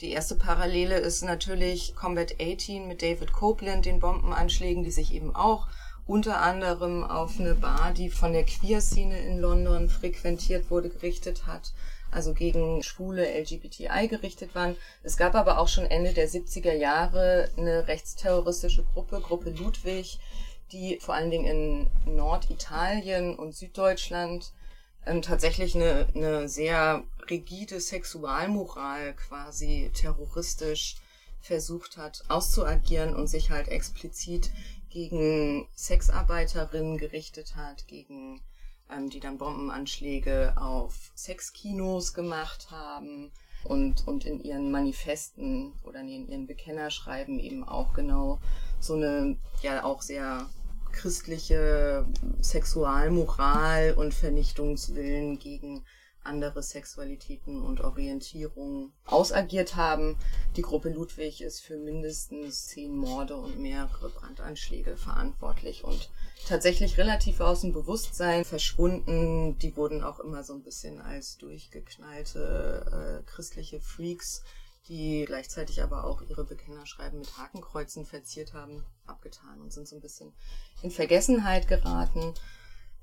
die 0.00 0.10
erste 0.10 0.34
Parallele 0.34 0.96
ist 0.98 1.22
natürlich 1.22 1.94
Combat 1.96 2.34
18 2.40 2.86
mit 2.86 3.02
David 3.02 3.32
Copeland, 3.32 3.84
den 3.84 4.00
Bombenanschlägen, 4.00 4.84
die 4.84 4.90
sich 4.90 5.12
eben 5.14 5.34
auch 5.34 5.66
unter 6.06 6.40
anderem 6.40 7.04
auf 7.04 7.38
eine 7.38 7.54
Bar, 7.54 7.92
die 7.92 8.08
von 8.08 8.32
der 8.32 8.44
Queer-Szene 8.44 9.18
in 9.20 9.38
London 9.38 9.88
frequentiert 9.88 10.70
wurde, 10.70 10.88
gerichtet 10.88 11.46
hat 11.46 11.72
also 12.10 12.32
gegen 12.32 12.82
schwule 12.82 13.26
LGBTI 13.40 14.08
gerichtet 14.08 14.54
waren. 14.54 14.76
Es 15.02 15.16
gab 15.16 15.34
aber 15.34 15.58
auch 15.58 15.68
schon 15.68 15.84
Ende 15.84 16.12
der 16.12 16.28
70er 16.28 16.72
Jahre 16.72 17.50
eine 17.56 17.86
rechtsterroristische 17.86 18.84
Gruppe, 18.94 19.20
Gruppe 19.20 19.50
Ludwig, 19.50 20.18
die 20.72 20.98
vor 21.00 21.14
allen 21.14 21.30
Dingen 21.30 21.46
in 22.06 22.16
Norditalien 22.16 23.36
und 23.36 23.54
Süddeutschland 23.54 24.52
ähm, 25.06 25.22
tatsächlich 25.22 25.74
eine, 25.74 26.06
eine 26.14 26.48
sehr 26.48 27.04
rigide 27.30 27.80
Sexualmoral 27.80 29.14
quasi 29.14 29.90
terroristisch 29.94 30.96
versucht 31.40 31.96
hat 31.96 32.24
auszuagieren 32.28 33.14
und 33.14 33.28
sich 33.28 33.50
halt 33.50 33.68
explizit 33.68 34.50
gegen 34.90 35.68
Sexarbeiterinnen 35.74 36.98
gerichtet 36.98 37.54
hat, 37.56 37.86
gegen 37.86 38.40
ähm, 38.90 39.10
die 39.10 39.20
dann 39.20 39.38
Bombenanschläge 39.38 40.54
auf 40.56 41.12
Sexkinos 41.14 42.14
gemacht 42.14 42.70
haben 42.70 43.30
und, 43.64 44.06
und 44.06 44.24
in 44.24 44.40
ihren 44.40 44.70
Manifesten 44.70 45.72
oder 45.84 46.00
in 46.00 46.28
ihren 46.28 46.46
Bekennerschreiben 46.46 47.38
eben 47.38 47.64
auch 47.64 47.92
genau 47.92 48.40
so 48.80 48.94
eine 48.94 49.36
ja 49.62 49.84
auch 49.84 50.02
sehr 50.02 50.48
christliche 50.92 52.06
Sexualmoral 52.40 53.94
und 53.94 54.14
Vernichtungswillen 54.14 55.38
gegen 55.38 55.84
andere 56.28 56.62
Sexualitäten 56.62 57.62
und 57.62 57.80
Orientierungen 57.80 58.92
ausagiert 59.04 59.74
haben. 59.74 60.16
Die 60.56 60.62
Gruppe 60.62 60.90
Ludwig 60.90 61.40
ist 61.40 61.60
für 61.60 61.76
mindestens 61.76 62.66
zehn 62.66 62.96
Morde 62.96 63.36
und 63.36 63.58
mehrere 63.58 64.10
Brandanschläge 64.10 64.96
verantwortlich 64.96 65.82
und 65.82 66.10
tatsächlich 66.46 66.98
relativ 66.98 67.40
aus 67.40 67.62
dem 67.62 67.72
Bewusstsein 67.72 68.44
verschwunden. 68.44 69.58
Die 69.58 69.76
wurden 69.76 70.04
auch 70.04 70.20
immer 70.20 70.44
so 70.44 70.54
ein 70.54 70.62
bisschen 70.62 71.00
als 71.00 71.38
durchgeknallte 71.38 73.22
äh, 73.24 73.30
christliche 73.30 73.80
Freaks, 73.80 74.42
die 74.88 75.24
gleichzeitig 75.26 75.82
aber 75.82 76.04
auch 76.04 76.22
ihre 76.22 76.44
Bekennerschreiben 76.44 77.18
mit 77.18 77.36
Hakenkreuzen 77.36 78.06
verziert 78.06 78.54
haben, 78.54 78.84
abgetan 79.06 79.60
und 79.60 79.72
sind 79.72 79.88
so 79.88 79.96
ein 79.96 80.02
bisschen 80.02 80.32
in 80.82 80.90
Vergessenheit 80.90 81.68
geraten. 81.68 82.34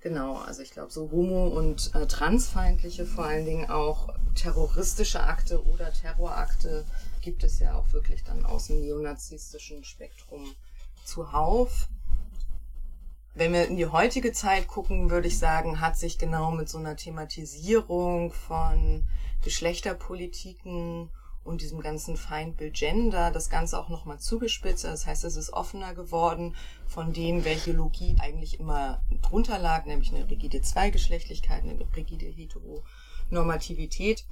Genau, 0.05 0.35
also 0.35 0.61
ich 0.61 0.69
glaube, 0.69 0.91
so 0.91 1.09
homo- 1.09 1.47
und 1.47 1.95
äh, 1.95 2.05
transfeindliche, 2.05 3.07
vor 3.07 3.25
allen 3.25 3.43
Dingen 3.43 3.71
auch 3.71 4.13
terroristische 4.35 5.23
Akte 5.23 5.65
oder 5.65 5.91
Terrorakte 5.91 6.85
gibt 7.21 7.43
es 7.43 7.57
ja 7.57 7.73
auch 7.73 7.91
wirklich 7.91 8.23
dann 8.23 8.45
aus 8.45 8.67
dem 8.67 8.81
neonazistischen 8.81 9.83
Spektrum 9.83 10.53
zuhauf. 11.05 11.87
Wenn 13.33 13.51
wir 13.53 13.65
in 13.65 13.77
die 13.77 13.87
heutige 13.87 14.31
Zeit 14.31 14.67
gucken, 14.67 15.09
würde 15.09 15.27
ich 15.27 15.39
sagen, 15.39 15.81
hat 15.81 15.97
sich 15.97 16.19
genau 16.19 16.51
mit 16.51 16.69
so 16.69 16.77
einer 16.77 16.95
Thematisierung 16.95 18.31
von 18.31 19.03
Geschlechterpolitiken 19.43 21.09
und 21.45 21.61
diesem 21.61 21.79
ganzen 21.79 22.17
Feindbild 22.17 22.73
Gender 22.73 23.29
das 23.29 23.49
Ganze 23.49 23.79
auch 23.79 23.87
nochmal 23.87 24.19
zugespitzt. 24.19 24.83
Das 24.83 25.05
heißt, 25.05 25.23
es 25.23 25.35
ist 25.35 25.53
offener 25.53 25.93
geworden 25.93 26.55
von 26.87 27.13
dem, 27.13 27.45
welche 27.45 27.71
Logie 27.71 28.15
eigentlich 28.19 28.59
immer 28.59 29.01
drunter 29.21 29.59
lag, 29.59 29.85
nämlich 29.85 30.13
eine 30.13 30.29
rigide 30.29 30.61
Zweigeschlechtlichkeit, 30.61 31.63
eine 31.63 31.85
rigide 31.95 32.25
Heteronormativität. 32.25 34.25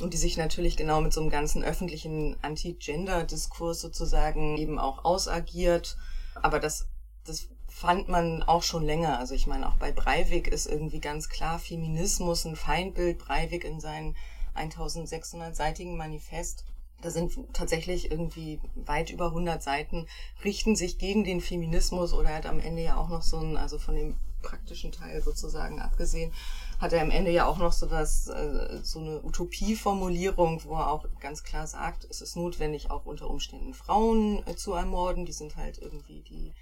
und 0.00 0.14
die 0.14 0.18
sich 0.18 0.36
natürlich 0.36 0.76
genau 0.76 1.00
mit 1.00 1.12
so 1.12 1.20
einem 1.20 1.30
ganzen 1.30 1.64
öffentlichen 1.64 2.36
Anti-Gender-Diskurs 2.42 3.80
sozusagen 3.80 4.56
eben 4.56 4.78
auch 4.78 5.04
ausagiert. 5.04 5.96
Aber 6.40 6.60
das, 6.60 6.86
das 7.24 7.48
fand 7.66 8.08
man 8.08 8.42
auch 8.42 8.62
schon 8.62 8.84
länger. 8.84 9.18
Also 9.18 9.34
ich 9.34 9.46
meine, 9.46 9.68
auch 9.68 9.76
bei 9.76 9.90
Breivik 9.90 10.48
ist 10.48 10.66
irgendwie 10.66 11.00
ganz 11.00 11.28
klar 11.28 11.58
Feminismus 11.58 12.44
ein 12.44 12.56
Feindbild. 12.56 13.18
Breivik 13.18 13.64
in 13.64 13.80
seinem 13.80 14.14
1600-seitigen 14.58 15.96
Manifest 15.96 16.64
da 17.00 17.10
sind 17.10 17.32
tatsächlich 17.52 18.10
irgendwie 18.10 18.60
weit 18.74 19.10
über 19.10 19.26
100 19.26 19.62
Seiten, 19.62 20.06
richten 20.44 20.74
sich 20.74 20.98
gegen 20.98 21.24
den 21.24 21.40
Feminismus 21.40 22.12
oder 22.12 22.34
hat 22.34 22.46
am 22.46 22.58
Ende 22.58 22.82
ja 22.82 22.96
auch 22.96 23.08
noch 23.08 23.22
so 23.22 23.38
ein, 23.38 23.56
also 23.56 23.78
von 23.78 23.94
dem 23.94 24.16
praktischen 24.42 24.92
Teil 24.92 25.22
sozusagen 25.22 25.80
abgesehen, 25.80 26.32
hat 26.78 26.92
er 26.92 27.02
am 27.02 27.10
Ende 27.10 27.30
ja 27.30 27.46
auch 27.46 27.58
noch 27.58 27.72
so 27.72 27.86
das, 27.86 28.28
äh, 28.28 28.80
so 28.82 29.00
eine 29.00 29.22
Utopieformulierung, 29.22 30.64
wo 30.64 30.74
er 30.74 30.90
auch 30.90 31.06
ganz 31.20 31.42
klar 31.42 31.66
sagt, 31.66 32.04
es 32.08 32.20
ist 32.20 32.36
notwendig, 32.36 32.90
auch 32.90 33.04
unter 33.04 33.30
Umständen 33.30 33.74
Frauen 33.74 34.44
äh, 34.46 34.54
zu 34.54 34.72
ermorden. 34.74 35.26
Die 35.26 35.32
sind 35.32 35.56
halt 35.56 35.78
irgendwie 35.78 36.22
die, 36.22 36.54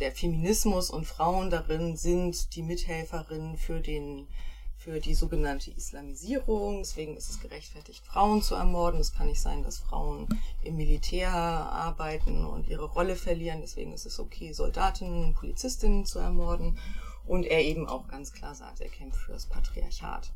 der 0.00 0.12
Feminismus 0.12 0.88
und 0.88 1.06
Frauen 1.06 1.50
darin 1.50 1.96
sind 1.96 2.56
die 2.56 2.62
Mithelferinnen 2.62 3.58
für 3.58 3.80
den 3.80 4.26
für 4.82 4.98
die 4.98 5.14
sogenannte 5.14 5.70
Islamisierung. 5.70 6.78
Deswegen 6.78 7.16
ist 7.16 7.30
es 7.30 7.40
gerechtfertigt, 7.40 8.04
Frauen 8.04 8.42
zu 8.42 8.56
ermorden. 8.56 9.00
Es 9.00 9.12
kann 9.12 9.28
nicht 9.28 9.40
sein, 9.40 9.62
dass 9.62 9.78
Frauen 9.78 10.26
im 10.62 10.76
Militär 10.76 11.30
arbeiten 11.30 12.44
und 12.44 12.66
ihre 12.68 12.86
Rolle 12.86 13.14
verlieren. 13.14 13.60
Deswegen 13.60 13.92
ist 13.92 14.06
es 14.06 14.18
okay, 14.18 14.52
Soldatinnen, 14.52 15.34
Polizistinnen 15.34 16.04
zu 16.04 16.18
ermorden. 16.18 16.78
Und 17.24 17.44
er 17.44 17.62
eben 17.62 17.86
auch 17.86 18.08
ganz 18.08 18.32
klar 18.32 18.54
sagt, 18.56 18.80
er 18.80 18.88
kämpft 18.88 19.20
für 19.20 19.32
das 19.32 19.46
Patriarchat. 19.46 20.32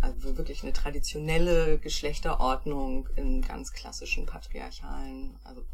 Also 0.00 0.36
wirklich 0.36 0.62
eine 0.62 0.72
traditionelle 0.72 1.78
Geschlechterordnung 1.78 3.08
im 3.16 3.42
ganz 3.42 3.72
klassischen 3.72 4.26
patriarchalen, 4.26 5.34
also 5.42 5.64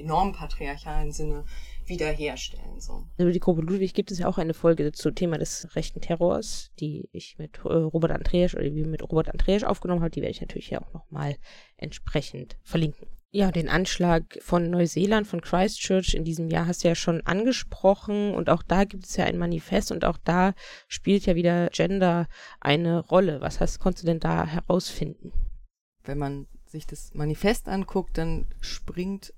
enorm 0.00 0.32
patriarchalen 0.32 1.12
Sinne 1.12 1.44
wiederherstellen. 1.86 2.80
So. 2.80 3.06
Über 3.18 3.32
die 3.32 3.40
Gruppe 3.40 3.62
Ludwig 3.62 3.94
gibt 3.94 4.10
es 4.10 4.18
ja 4.18 4.28
auch 4.28 4.38
eine 4.38 4.54
Folge 4.54 4.92
zum 4.92 5.14
Thema 5.14 5.38
des 5.38 5.74
rechten 5.74 6.00
Terrors, 6.00 6.70
die 6.80 7.08
ich 7.12 7.36
mit 7.38 7.58
äh, 7.64 7.68
Robert 7.68 8.12
Andreas 8.12 8.54
oder 8.54 8.64
die 8.64 8.74
wir 8.74 8.86
mit 8.86 9.02
Robert 9.02 9.28
Andreas 9.28 9.64
aufgenommen 9.64 10.00
habe. 10.00 10.10
Die 10.10 10.22
werde 10.22 10.32
ich 10.32 10.40
natürlich 10.40 10.68
hier 10.68 10.82
auch 10.82 10.92
nochmal 10.94 11.36
entsprechend 11.76 12.56
verlinken. 12.62 13.06
Ja, 13.32 13.52
den 13.52 13.68
Anschlag 13.68 14.38
von 14.40 14.70
Neuseeland, 14.70 15.24
von 15.24 15.40
Christchurch 15.40 16.14
in 16.14 16.24
diesem 16.24 16.48
Jahr 16.48 16.66
hast 16.66 16.82
du 16.82 16.88
ja 16.88 16.96
schon 16.96 17.24
angesprochen 17.26 18.34
und 18.34 18.50
auch 18.50 18.64
da 18.64 18.82
gibt 18.82 19.06
es 19.06 19.16
ja 19.16 19.24
ein 19.24 19.38
Manifest 19.38 19.92
und 19.92 20.04
auch 20.04 20.16
da 20.16 20.52
spielt 20.88 21.26
ja 21.26 21.36
wieder 21.36 21.68
Gender 21.68 22.26
eine 22.60 22.98
Rolle. 22.98 23.40
Was 23.40 23.60
hast, 23.60 23.78
konntest 23.78 24.02
du 24.02 24.08
denn 24.08 24.18
da 24.18 24.46
herausfinden? 24.46 25.32
Wenn 26.02 26.18
man 26.18 26.48
sich 26.66 26.88
das 26.88 27.14
Manifest 27.14 27.68
anguckt, 27.68 28.18
dann 28.18 28.46
springt 28.60 29.32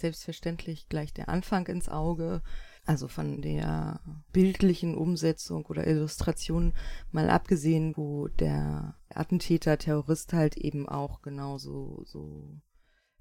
selbstverständlich 0.00 0.88
gleich 0.88 1.12
der 1.12 1.28
Anfang 1.28 1.66
ins 1.66 1.88
Auge. 1.88 2.42
Also 2.86 3.06
von 3.06 3.42
der 3.42 4.00
bildlichen 4.32 4.94
Umsetzung 4.94 5.66
oder 5.66 5.86
Illustration 5.86 6.72
mal 7.12 7.28
abgesehen, 7.28 7.94
wo 7.96 8.28
der 8.28 8.94
Attentäter, 9.10 9.76
Terrorist 9.76 10.32
halt 10.32 10.56
eben 10.56 10.88
auch 10.88 11.20
genauso 11.20 12.02
so 12.06 12.58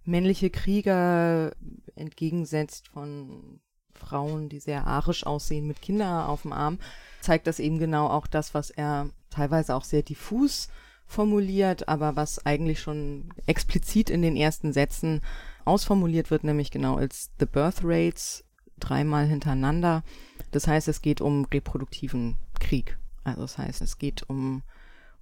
männliche 0.06 0.50
Krieger 0.50 1.52
entgegensetzt 1.96 2.88
von 2.88 3.60
Frauen, 3.94 4.48
die 4.48 4.60
sehr 4.60 4.88
arisch 4.88 5.26
aussehen 5.26 5.68
mit 5.68 5.82
Kindern 5.82 6.28
auf 6.28 6.44
dem 6.44 6.54
Arm, 6.54 6.80
zeigt 7.20 7.46
das 7.46 7.60
eben 7.60 7.78
genau 7.78 8.08
auch 8.08 8.28
das, 8.28 8.54
was 8.54 8.70
er 8.70 9.10
teilweise 9.30 9.76
auch 9.76 9.84
sehr 9.84 10.04
diffus 10.04 10.70
formuliert, 11.06 11.88
aber 11.88 12.16
was 12.16 12.46
eigentlich 12.46 12.80
schon 12.80 13.34
explizit 13.48 14.10
in 14.10 14.22
den 14.22 14.36
ersten 14.36 14.74
Sätzen 14.74 15.22
ausformuliert 15.68 16.32
wird, 16.32 16.44
nämlich 16.44 16.72
genau 16.72 16.96
als 16.96 17.32
The 17.40 17.46
Birth 17.46 17.82
Rates 17.84 18.44
dreimal 18.80 19.28
hintereinander. 19.28 20.04
Das 20.52 20.68
heißt, 20.68 20.88
es 20.88 21.02
geht 21.02 21.22
um 21.22 21.46
reproduktiven 21.46 22.38
Krieg. 22.60 22.98
Also 23.24 23.42
das 23.42 23.58
heißt, 23.58 23.82
es 23.82 23.98
geht 23.98 24.30
um 24.30 24.64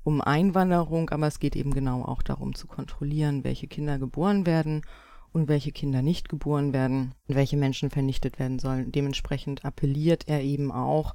um 0.05 0.21
Einwanderung, 0.21 1.09
aber 1.09 1.27
es 1.27 1.39
geht 1.39 1.55
eben 1.55 1.73
genau 1.73 2.03
auch 2.03 2.21
darum 2.21 2.53
zu 2.53 2.67
kontrollieren, 2.67 3.43
welche 3.43 3.67
Kinder 3.67 3.97
geboren 3.97 4.45
werden 4.45 4.83
und 5.33 5.47
welche 5.47 5.71
Kinder 5.71 6.03
nicht 6.03 6.29
geboren 6.29 6.73
werden, 6.73 7.15
welche 7.27 7.57
Menschen 7.57 7.89
vernichtet 7.89 8.37
werden 8.37 8.59
sollen. 8.59 8.91
Dementsprechend 8.91 9.65
appelliert 9.65 10.27
er 10.27 10.41
eben 10.41 10.71
auch 10.71 11.13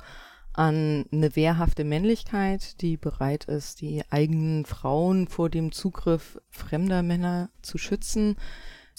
an 0.52 1.06
eine 1.12 1.36
wehrhafte 1.36 1.84
Männlichkeit, 1.84 2.82
die 2.82 2.96
bereit 2.96 3.44
ist, 3.44 3.80
die 3.80 4.02
eigenen 4.10 4.66
Frauen 4.66 5.28
vor 5.28 5.48
dem 5.48 5.70
Zugriff 5.70 6.40
fremder 6.50 7.04
Männer 7.04 7.48
zu 7.62 7.78
schützen. 7.78 8.36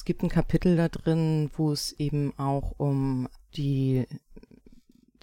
Es 0.01 0.05
gibt 0.05 0.23
ein 0.23 0.29
Kapitel 0.29 0.77
da 0.77 0.89
drin, 0.89 1.51
wo 1.55 1.71
es 1.71 1.91
eben 1.91 2.33
auch 2.39 2.73
um 2.79 3.29
die 3.55 4.07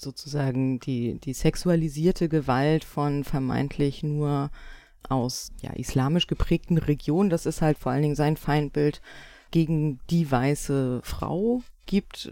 sozusagen 0.01 0.79
die, 0.79 1.19
die 1.19 1.33
sexualisierte 1.33 2.29
Gewalt 2.29 2.85
von 2.85 3.25
vermeintlich 3.25 4.05
nur 4.05 4.53
aus 5.09 5.51
ja, 5.63 5.73
islamisch 5.73 6.29
geprägten 6.29 6.79
Regionen, 6.79 7.29
das 7.29 7.45
ist 7.45 7.61
halt 7.61 7.77
vor 7.77 7.91
allen 7.91 8.03
Dingen 8.03 8.15
sein 8.15 8.37
Feindbild 8.37 9.03
gegen 9.51 9.99
die 10.11 10.31
weiße 10.31 11.01
Frau 11.03 11.65
gibt. 11.87 12.31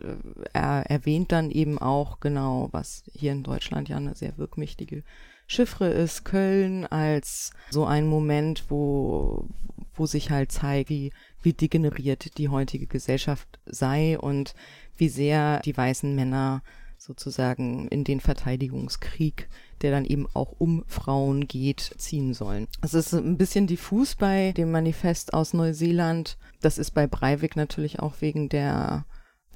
Er 0.53 0.89
erwähnt 0.89 1.33
dann 1.33 1.51
eben 1.51 1.79
auch 1.79 2.21
genau, 2.21 2.69
was 2.71 3.03
hier 3.13 3.33
in 3.33 3.43
Deutschland 3.43 3.89
ja 3.89 3.97
eine 3.97 4.15
sehr 4.15 4.39
wirkmächtige 4.39 5.03
Chiffre 5.47 5.89
ist, 5.89 6.25
Köln 6.25 6.87
als 6.87 7.53
so 7.71 7.85
ein 7.85 8.07
Moment, 8.07 8.65
wo, 8.69 9.49
wo 9.95 10.07
sich 10.07 10.31
halt 10.31 10.53
zeigt, 10.53 10.91
wie, 10.91 11.13
wie 11.43 11.53
degeneriert 11.53 12.37
die 12.39 12.49
heutige 12.49 12.87
Gesellschaft 12.87 13.59
sei 13.67 14.19
und 14.19 14.55
wie 14.97 15.09
sehr 15.09 15.61
die 15.61 15.77
weißen 15.77 16.15
Männer 16.15 16.63
sozusagen 16.99 17.89
in 17.89 18.05
den 18.05 18.21
Verteidigungskrieg, 18.21 19.49
der 19.83 19.91
dann 19.91 20.05
eben 20.05 20.27
auch 20.35 20.53
um 20.59 20.85
Frauen 20.87 21.47
geht, 21.47 21.93
ziehen 21.99 22.35
sollen. 22.35 22.67
Es 22.83 22.95
ist 22.95 23.13
ein 23.13 23.37
bisschen 23.37 23.67
diffus 23.67 24.15
bei 24.15 24.53
dem 24.53 24.71
Manifest 24.71 25.35
aus 25.35 25.53
Neuseeland. 25.55 26.39
Das 26.61 26.79
ist 26.79 26.93
bei 26.93 27.07
Breivik 27.07 27.55
natürlich 27.55 28.01
auch 28.01 28.15
wegen 28.21 28.49
der 28.49 29.05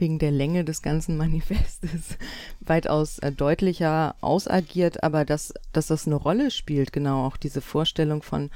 wegen 0.00 0.18
der 0.18 0.30
Länge 0.30 0.64
des 0.64 0.82
ganzen 0.82 1.16
Manifestes 1.16 2.18
weitaus 2.60 3.18
äh, 3.18 3.32
deutlicher 3.32 4.14
ausagiert, 4.20 5.02
aber 5.02 5.24
dass, 5.24 5.54
dass 5.72 5.88
das 5.88 6.06
eine 6.06 6.16
Rolle 6.16 6.50
spielt, 6.50 6.92
genau 6.92 7.26
auch 7.26 7.36
diese 7.36 7.60
Vorstellung 7.60 8.22
von 8.22 8.50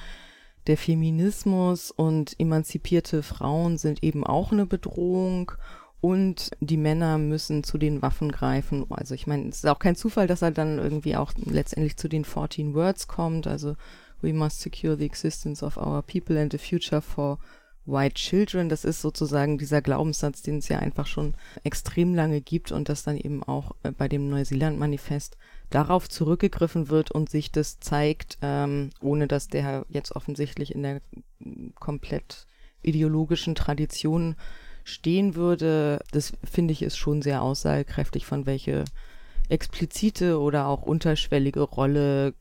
der 0.66 0.78
Feminismus 0.78 1.90
und 1.90 2.38
emanzipierte 2.40 3.22
Frauen 3.22 3.76
sind 3.76 4.02
eben 4.02 4.24
auch 4.24 4.50
eine 4.50 4.64
Bedrohung 4.64 5.52
und 6.00 6.50
die 6.60 6.76
Männer 6.76 7.18
müssen 7.18 7.64
zu 7.64 7.78
den 7.78 8.02
Waffen 8.02 8.30
greifen. 8.30 8.86
Also 8.90 9.14
ich 9.14 9.26
meine, 9.26 9.48
es 9.48 9.56
ist 9.56 9.66
auch 9.66 9.78
kein 9.78 9.96
Zufall, 9.96 10.26
dass 10.26 10.42
er 10.42 10.50
dann 10.50 10.78
irgendwie 10.78 11.16
auch 11.16 11.32
letztendlich 11.36 11.96
zu 11.96 12.08
den 12.08 12.24
14 12.24 12.74
Words 12.74 13.08
kommt. 13.08 13.46
Also 13.46 13.76
we 14.20 14.32
must 14.32 14.60
secure 14.60 14.96
the 14.96 15.06
existence 15.06 15.62
of 15.62 15.76
our 15.76 16.02
people 16.02 16.38
and 16.40 16.52
the 16.52 16.58
future 16.58 17.00
for 17.00 17.38
white 17.86 18.14
children. 18.14 18.68
Das 18.68 18.84
ist 18.84 19.00
sozusagen 19.00 19.58
dieser 19.58 19.82
Glaubenssatz, 19.82 20.42
den 20.42 20.58
es 20.58 20.68
ja 20.68 20.78
einfach 20.78 21.06
schon 21.06 21.34
extrem 21.62 22.14
lange 22.14 22.40
gibt 22.40 22.72
und 22.72 22.88
das 22.88 23.02
dann 23.02 23.16
eben 23.16 23.42
auch 23.42 23.72
äh, 23.82 23.90
bei 23.90 24.08
dem 24.08 24.28
Neuseeland-Manifest 24.28 25.36
darauf 25.70 26.08
zurückgegriffen 26.08 26.88
wird 26.88 27.10
und 27.10 27.30
sich 27.30 27.50
das 27.50 27.80
zeigt, 27.80 28.38
ähm, 28.42 28.90
ohne 29.00 29.26
dass 29.26 29.48
der 29.48 29.84
jetzt 29.88 30.14
offensichtlich 30.14 30.74
in 30.74 30.82
der 30.82 31.00
komplett 31.78 32.46
ideologischen 32.82 33.54
Tradition 33.54 34.36
stehen 34.84 35.34
würde, 35.34 36.00
das 36.12 36.34
finde 36.44 36.72
ich 36.72 36.82
ist 36.82 36.98
schon 36.98 37.22
sehr 37.22 37.42
aussagekräftig, 37.42 38.26
von 38.26 38.44
welche 38.44 38.84
explizite 39.48 40.40
oder 40.40 40.66
auch 40.66 40.82
unterschwellige 40.82 41.60
Rolle 41.60 42.34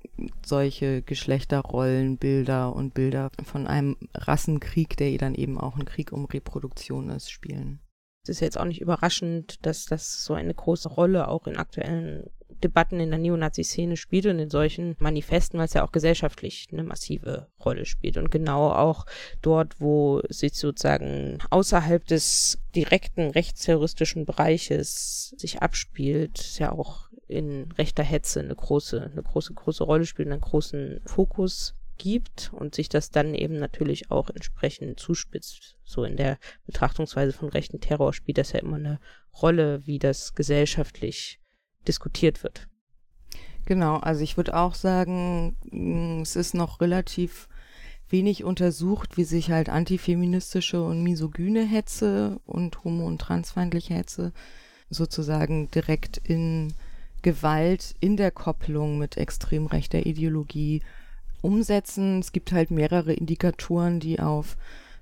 solche 0.46 1.02
Geschlechterrollenbilder 1.02 2.74
und 2.74 2.94
Bilder 2.94 3.30
von 3.44 3.68
einem 3.68 3.98
Rassenkrieg, 4.14 4.98
der 4.98 5.18
dann 5.18 5.36
eben 5.36 5.60
auch 5.60 5.76
ein 5.76 5.86
Krieg 5.86 6.12
um 6.12 6.26
Reproduktion 6.26 7.10
ist, 7.10 7.30
spielen. 7.30 7.80
Es 8.24 8.30
ist 8.30 8.40
jetzt 8.40 8.58
auch 8.58 8.66
nicht 8.66 8.80
überraschend, 8.80 9.66
dass 9.66 9.86
das 9.86 10.24
so 10.24 10.34
eine 10.34 10.54
große 10.54 10.88
Rolle 10.88 11.28
auch 11.28 11.46
in 11.46 11.58
aktuellen 11.58 12.30
Debatten 12.64 13.00
in 13.00 13.10
der 13.10 13.20
Neonazi-Szene 13.20 13.98
spielt 13.98 14.26
und 14.26 14.40
in 14.40 14.50
solchen 14.50 14.96
Manifesten, 15.00 15.58
weil 15.58 15.66
es 15.66 15.74
ja 15.74 15.84
auch 15.84 15.92
gesellschaftlich 15.92 16.68
eine 16.72 16.84
massive 16.84 17.48
Rolle 17.64 17.86
spielt. 17.86 18.18
Und 18.18 18.32
genau 18.32 18.72
auch 18.72 19.06
dort, 19.42 19.80
wo 19.80 20.22
sich 20.30 20.54
sozusagen 20.54 21.40
außerhalb 21.50 22.06
des 22.06 22.60
direkten 22.76 23.30
rechtsterroristischen 23.30 24.26
Bereiches 24.26 25.34
sich 25.38 25.62
abspielt, 25.62 26.40
ist 26.40 26.60
ja 26.60 26.72
auch 26.72 27.10
in 27.28 27.72
rechter 27.74 28.04
Hetze 28.04 28.40
eine 28.40 28.56
große, 28.56 29.10
eine 29.12 29.24
große, 29.24 29.54
große 29.54 29.84
Rolle 29.84 30.06
spielt, 30.06 30.30
einen 30.30 30.42
großen 30.42 31.02
Fokus 31.06 31.76
gibt 31.98 32.52
und 32.54 32.76
sich 32.76 32.90
das 32.90 33.12
dann 33.12 33.34
eben 33.34 33.58
natürlich 33.58 34.12
auch 34.12 34.30
entsprechend 34.30 35.00
zuspitzt. 35.00 35.78
So 35.84 36.04
in 36.04 36.18
der 36.18 36.38
Betrachtungsweise 36.66 37.34
von 37.34 37.50
rechten 37.50 37.80
Terror 37.80 38.14
spielt 38.14 38.38
das 38.38 38.52
ja 38.52 38.60
immer 38.60 38.78
eine 38.78 39.00
Rolle, 39.42 39.86
wie 39.86 40.00
das 40.00 40.36
gesellschaftlich 40.36 41.40
diskutiert 41.88 42.44
wird. 42.44 42.68
Genau, 43.66 43.98
also 43.98 44.22
ich 44.22 44.38
würde 44.38 44.56
auch 44.56 44.76
sagen, 44.76 45.56
mm, 45.72 46.22
es 46.22 46.36
ist 46.36 46.54
noch 46.54 46.82
relativ 46.82 47.48
wenig 48.10 48.44
untersucht, 48.44 49.18
wie 49.18 49.24
sich 49.24 49.52
halt 49.52 49.70
antifeministische 49.70 50.84
und 50.84 51.02
misogyne 51.02 51.66
Hetze 51.66 52.40
und 52.46 52.84
homo- 52.84 53.08
und 53.08 53.20
transfeindliche 53.20 53.96
Hetze 53.96 54.34
sozusagen 54.90 55.72
direkt 55.72 56.18
in 56.18 56.74
Gewalt 57.24 57.96
in 58.02 58.18
der 58.18 58.32
Kopplung 58.32 58.98
mit 58.98 59.18
extrem 59.18 59.66
rechter 59.66 60.06
Ideologie 60.06 60.82
umsetzen. 61.42 62.20
Es 62.20 62.32
gibt 62.32 62.52
halt 62.52 62.70
mehrere 62.70 63.14
Indikatoren, 63.14 64.00
die 64.00 64.20
auf 64.20 64.58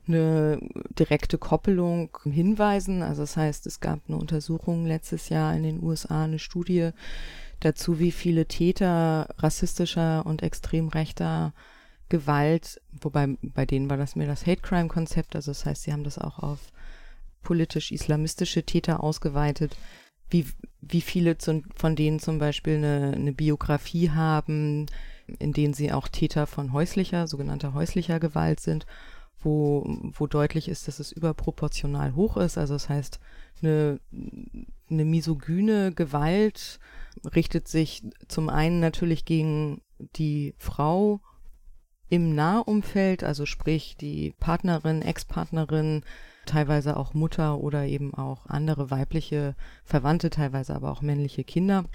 eine 0.07 0.59
direkte 0.97 1.37
Koppelung 1.37 2.17
hinweisen. 2.23 3.03
Also 3.03 3.23
das 3.23 3.37
heißt, 3.37 3.67
es 3.67 3.79
gab 3.79 3.99
eine 4.07 4.17
Untersuchung 4.17 4.85
letztes 4.85 5.29
Jahr 5.29 5.55
in 5.55 5.63
den 5.63 5.81
USA, 5.81 6.23
eine 6.23 6.39
Studie 6.39 6.91
dazu, 7.59 7.99
wie 7.99 8.11
viele 8.11 8.47
Täter 8.47 9.29
rassistischer 9.37 10.25
und 10.25 10.41
extrem 10.43 10.89
rechter 10.89 11.53
Gewalt, 12.09 12.81
wobei 12.91 13.37
bei 13.41 13.65
denen 13.65 13.89
war 13.89 13.97
das 13.97 14.15
mehr 14.15 14.27
das 14.27 14.45
Hate 14.45 14.61
Crime 14.61 14.89
Konzept, 14.89 15.35
also 15.35 15.51
das 15.51 15.65
heißt, 15.65 15.83
sie 15.83 15.93
haben 15.93 16.03
das 16.03 16.17
auch 16.17 16.39
auf 16.39 16.59
politisch-islamistische 17.41 18.63
Täter 18.63 19.01
ausgeweitet, 19.01 19.77
wie, 20.29 20.45
wie 20.81 21.01
viele 21.01 21.37
zu, 21.37 21.63
von 21.75 21.95
denen 21.95 22.19
zum 22.19 22.37
Beispiel 22.37 22.75
eine, 22.77 23.13
eine 23.15 23.31
Biografie 23.31 24.09
haben, 24.09 24.87
in 25.39 25.53
denen 25.53 25.73
sie 25.73 25.91
auch 25.93 26.09
Täter 26.09 26.47
von 26.47 26.73
häuslicher, 26.73 27.27
sogenannter 27.27 27.73
häuslicher 27.73 28.19
Gewalt 28.19 28.59
sind, 28.59 28.85
wo, 29.41 29.86
wo 30.13 30.27
deutlich 30.27 30.67
ist, 30.69 30.88
dass 30.88 30.99
es 30.99 31.12
überproportional 31.12 32.15
hoch 32.15 32.38
ist. 32.38 32.58
Also 32.58 32.73
das 32.73 32.89
heißt, 32.89 33.19
eine, 33.62 33.99
eine 34.89 35.06
misogyne 35.06 35.93
Gewalt 35.93 36.80
richtet 37.36 37.67
sich 37.67 38.04
zum 38.27 38.49
einen 38.49 38.80
natürlich 38.80 39.25
gegen 39.25 39.82
die 40.15 40.56
Frau 40.58 41.21
im 42.10 42.36
Nahumfeld, 42.36 43.23
also 43.23 43.45
sprich 43.45 43.95
die 43.95 44.34
Partnerin, 44.39 45.01
Ex-Partnerin, 45.01 46.04
teilweise 46.45 46.97
auch 46.97 47.13
Mutter 47.13 47.60
oder 47.60 47.86
eben 47.86 48.13
auch 48.13 48.47
andere 48.47 48.91
weibliche 48.91 49.56
Verwandte, 49.86 50.30
teilweise 50.30 50.75
aber 50.75 50.91
auch 50.91 51.01
männliche 51.01 51.43
Kinder. 51.43 51.86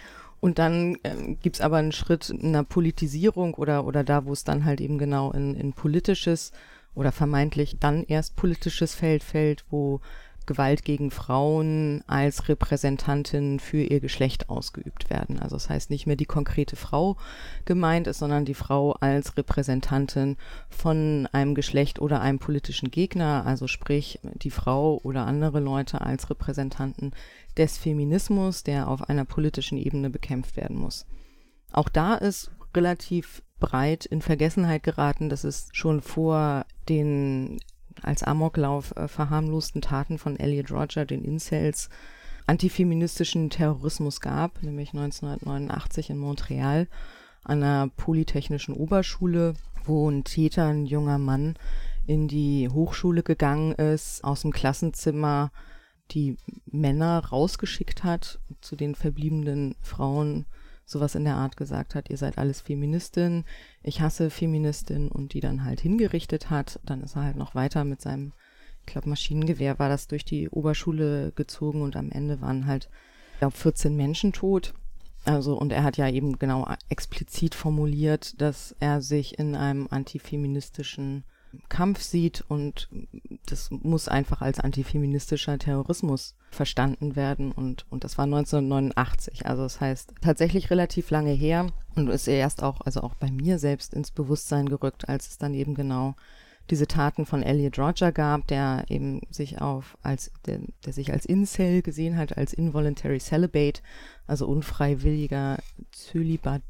Und 0.41 0.59
dann 0.59 0.97
gibt 1.43 1.57
es 1.57 1.61
aber 1.61 1.79
einen 1.79 1.93
Schritt 1.93 2.33
einer 2.43 2.65
Politisierung 2.65 3.55
oder, 3.55 3.85
oder 3.85 4.05
da, 4.05 4.27
wo 4.27 4.33
es 4.33 4.45
dann 4.45 4.65
halt 4.65 4.81
eben 4.81 4.99
genau 4.99 5.33
in, 5.33 5.55
in 5.55 5.73
politisches 5.73 6.53
oder 6.97 7.13
vermeintlich 7.13 7.77
dann 7.79 8.03
erst 8.03 8.35
politisches 8.35 8.97
Feld 8.97 9.23
fällt, 9.23 9.65
wo 9.71 10.01
Gewalt 10.47 10.85
gegen 10.85 11.11
Frauen 11.11 12.03
als 12.07 12.49
Repräsentantin 12.49 13.59
für 13.61 13.83
ihr 13.83 14.01
Geschlecht 14.01 14.49
ausgeübt 14.49 15.11
werden. 15.11 15.41
Also 15.41 15.57
das 15.57 15.69
heißt 15.69 15.91
nicht 15.91 16.07
mehr 16.07 16.17
die 16.17 16.25
konkrete 16.25 16.77
Frau 16.77 17.17
gemeint 17.65 18.07
ist, 18.07 18.21
sondern 18.21 18.45
die 18.45 18.55
Frau 18.55 18.93
als 18.93 19.37
Repräsentantin 19.37 20.37
von 20.71 21.29
einem 21.33 21.55
Geschlecht 21.55 22.01
oder 22.01 22.21
einem 22.21 22.39
politischen 22.39 22.91
Gegner, 22.91 23.45
also 23.45 23.67
sprich 23.67 24.21
die 24.23 24.51
Frau 24.51 25.01
oder 25.03 25.27
andere 25.27 25.61
Leute 25.61 26.01
als 26.01 26.31
Repräsentanten 26.31 27.13
des 27.57 27.77
Feminismus, 27.77 28.63
der 28.63 28.89
auf 28.89 29.09
einer 29.09 29.25
politischen 29.25 29.79
Ebene 29.79 30.11
bekämpft 30.11 30.57
werden 30.57 30.79
muss. 30.79 31.07
Auch 31.73 31.89
da 31.89 32.15
ist 32.15 32.51
relativ 32.75 33.43
breit 33.59 34.05
in 34.07 34.23
Vergessenheit 34.23 34.83
geraten, 34.83 35.29
dass 35.29 35.45
es 35.45 35.69
schon 35.73 36.01
vor 36.01 36.67
den 36.89 37.59
als 38.03 38.23
Amoklauf 38.23 38.95
äh, 38.97 39.09
verharmlosten 39.09 39.81
Taten 39.81 40.19
von 40.19 40.39
Elliot 40.39 40.71
Roger, 40.71 41.07
den 41.07 41.25
Incels, 41.25 41.89
antifeministischen 42.47 43.51
Terrorismus 43.51 44.21
gab, 44.21 44.63
nämlich 44.63 44.91
1989 44.91 46.11
in 46.11 46.19
Montreal 46.19 46.89
an 47.43 47.63
einer 47.63 47.89
polytechnischen 47.97 48.75
Oberschule, 48.75 49.55
wo 49.85 50.11
ein 50.11 50.25
Täter, 50.25 50.67
ein 50.67 50.87
junger 50.87 51.19
Mann, 51.19 51.55
in 52.07 52.29
die 52.29 52.69
Hochschule 52.69 53.23
gegangen 53.23 53.73
ist, 53.73 54.23
aus 54.23 54.43
dem 54.43 54.53
Klassenzimmer 54.53 55.51
die 56.13 56.37
Männer 56.67 57.25
rausgeschickt 57.25 58.05
hat, 58.05 58.39
zu 58.61 58.77
den 58.77 58.95
verbliebenen 58.95 59.75
Frauen 59.81 60.47
sowas 60.87 61.17
in 61.17 61.25
der 61.25 61.35
Art 61.35 61.57
gesagt 61.57 61.95
hat, 61.95 62.09
ihr 62.09 62.17
seid 62.17 62.39
alles 62.39 62.61
Feministin, 62.61 63.45
ich 63.83 64.01
hasse 64.01 64.31
Feministin 64.31 65.09
und 65.09 65.35
die 65.35 65.41
dann 65.41 65.65
halt 65.65 65.81
hingerichtet 65.81 66.49
hat. 66.49 66.81
Dann 66.85 67.03
ist 67.03 67.17
er 67.17 67.25
halt 67.25 67.37
noch 67.37 67.55
weiter 67.55 67.85
mit 67.85 68.01
seinem, 68.01 68.33
ich 68.81 68.93
glaube, 68.93 69.09
Maschinengewehr 69.09 69.79
war 69.79 69.89
das 69.89 70.07
durch 70.07 70.25
die 70.25 70.49
Oberschule 70.49 71.33
gezogen 71.33 71.83
und 71.83 71.97
am 71.97 72.11
Ende 72.11 72.41
waren 72.41 72.67
halt, 72.67 72.89
ich 73.35 73.41
glaube, 73.41 73.57
14 73.57 73.95
Menschen 73.97 74.33
tot. 74.33 74.75
Also, 75.25 75.59
und 75.59 75.73
er 75.73 75.83
hat 75.83 75.97
ja 75.97 76.09
eben 76.09 76.39
genau 76.39 76.69
explizit 76.89 77.57
formuliert, 77.57 78.41
dass 78.41 78.77
er 78.79 79.03
sich 79.03 79.41
in 79.41 79.57
einem 79.57 79.89
antifeministischen 79.91 81.25
Kampf 81.69 82.03
sieht 82.03 82.45
und 82.49 82.89
das 83.47 83.71
muss 83.71 84.09
einfach 84.09 84.43
als 84.43 84.61
antifeministischer 84.61 85.59
Terrorismus 85.59 86.37
verstanden 86.51 87.17
werden 87.17 87.53
und, 87.53 87.87
und 87.91 88.05
das 88.05 88.19
war 88.19 88.25
1989. 88.25 89.47
Also 89.47 89.63
das 89.63 89.81
heißt 89.81 90.15
tatsächlich 90.21 90.71
relativ 90.71 91.11
lange 91.11 91.33
her 91.33 91.67
und 91.95 92.09
ist 92.09 92.29
erst 92.29 92.63
auch, 92.63 92.81
also 92.83 93.01
auch 93.03 93.15
bei 93.15 93.31
mir 93.31 93.59
selbst 93.59 93.95
ins 93.95 94.11
Bewusstsein 94.11 94.69
gerückt, 94.69 95.09
als 95.09 95.29
es 95.29 95.39
dann 95.39 95.55
eben 95.55 95.75
genau 95.75 96.15
diese 96.71 96.87
Taten 96.87 97.27
von 97.27 97.43
Elliot 97.43 97.79
Roger 97.79 98.13
gab, 98.13 98.47
der 98.49 98.85
eben 98.89 99.21
sich 99.31 99.61
auf 99.61 99.97
als 100.03 100.33
der, 100.47 100.61
der 100.85 100.93
sich 100.93 101.13
als 101.13 101.25
Incel 101.25 101.83
gesehen 101.83 102.17
hat, 102.17 102.37
als 102.37 102.53
involuntary 102.53 103.21
celibate, 103.21 103.83
also 104.27 104.47
unfreiwilliger 104.47 105.59
Zölibat 105.93 106.63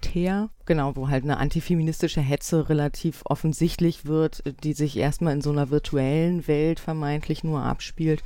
Teer, 0.00 0.50
genau, 0.66 0.96
wo 0.96 1.08
halt 1.08 1.24
eine 1.24 1.38
antifeministische 1.38 2.20
Hetze 2.20 2.68
relativ 2.68 3.22
offensichtlich 3.24 4.06
wird, 4.06 4.42
die 4.62 4.72
sich 4.72 4.96
erstmal 4.96 5.34
in 5.34 5.40
so 5.40 5.50
einer 5.50 5.70
virtuellen 5.70 6.46
Welt 6.48 6.80
vermeintlich 6.80 7.44
nur 7.44 7.62
abspielt, 7.62 8.22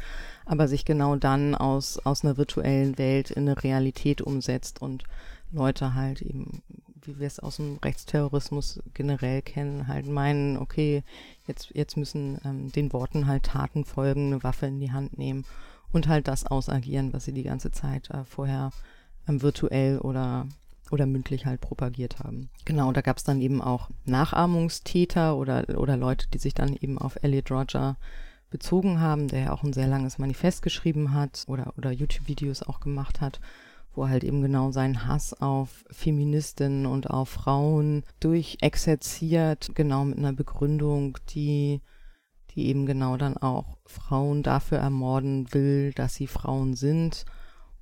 aber 0.47 0.69
sich 0.69 0.85
genau 0.85 1.17
dann 1.17 1.55
aus, 1.55 1.99
aus 1.99 2.25
einer 2.25 2.37
virtuellen 2.37 2.99
Welt 2.99 3.31
in 3.31 3.49
eine 3.49 3.63
Realität 3.63 4.23
umsetzt 4.23 4.81
und 4.83 5.05
Leute 5.53 5.95
halt 5.95 6.23
eben, 6.23 6.63
wie 7.03 7.19
wir 7.19 7.27
es 7.27 7.39
aus 7.39 7.57
dem 7.57 7.79
Rechtsterrorismus 7.83 8.81
generell 8.95 9.43
kennen, 9.43 9.87
halt 9.89 10.07
meinen, 10.07 10.57
okay, 10.57 11.03
jetzt, 11.47 11.71
jetzt 11.75 11.97
müssen 11.97 12.39
ähm, 12.45 12.73
den 12.73 12.93
Worten 12.93 13.27
halt 13.27 13.45
Taten 13.45 13.85
folgen, 13.85 14.27
eine 14.27 14.43
Waffe 14.43 14.67
in 14.67 14.81
die 14.81 14.93
Hand 14.93 15.19
nehmen 15.19 15.45
und 15.93 16.09
halt 16.09 16.29
das 16.29 16.47
ausagieren, 16.47 17.13
was 17.13 17.25
sie 17.25 17.33
die 17.33 17.45
ganze 17.45 17.71
Zeit 17.71 18.11
äh, 18.11 18.25
vorher 18.25 18.73
ähm, 19.29 19.43
virtuell 19.43 19.99
oder 19.99 20.47
oder 20.95 21.07
mündlich 21.07 21.45
halt 21.45 21.61
propagiert 21.61 22.21
haben. 22.21 22.49
Genau, 22.65 22.93
da 22.93 23.03
gab 23.03 23.19
es 23.19 23.25
dann 23.25 23.41
eben 23.41 23.61
auch 23.61 23.91
Nachahmungstäter 24.07 25.37
oder, 25.37 25.65
oder 25.79 25.97
Leute, 25.97 26.27
die 26.33 26.39
sich 26.39 26.55
dann 26.55 26.75
eben 26.75 26.99
auf 26.99 27.23
Elliot 27.23 27.51
Roger 27.51 27.97
bezogen 28.51 29.01
haben, 29.01 29.29
der 29.29 29.41
ja 29.41 29.53
auch 29.53 29.65
ein 29.65 29.73
sehr 29.73 29.89
langes 29.89 30.19
Manifest 30.19 30.63
geschrieben 30.63 31.13
hat 31.13 31.45
oder, 31.49 31.75
oder 31.77 31.91
YouTube-Videos 31.91 32.63
auch 32.63 32.81
gemacht 32.81 33.21
hat, 33.21 33.41
wo 33.95 34.05
er 34.05 34.11
halt 34.11 34.25
eben 34.25 34.43
genau 34.43 34.71
seinen 34.71 35.07
Hass 35.07 35.35
auf 35.35 35.85
Feministinnen 35.91 36.87
und 36.87 37.11
auf 37.11 37.29
Frauen 37.29 38.05
durchexerziert, 38.21 39.75
genau 39.75 40.05
mit 40.05 40.19
einer 40.19 40.33
Begründung, 40.33 41.19
die, 41.31 41.81
die 42.55 42.67
eben 42.67 42.87
genau 42.87 43.17
dann 43.17 43.37
auch 43.37 43.77
Frauen 43.87 44.43
dafür 44.43 44.79
ermorden 44.79 45.53
will, 45.53 45.93
dass 45.93 46.15
sie 46.15 46.29
Frauen 46.29 46.75
sind 46.75 47.25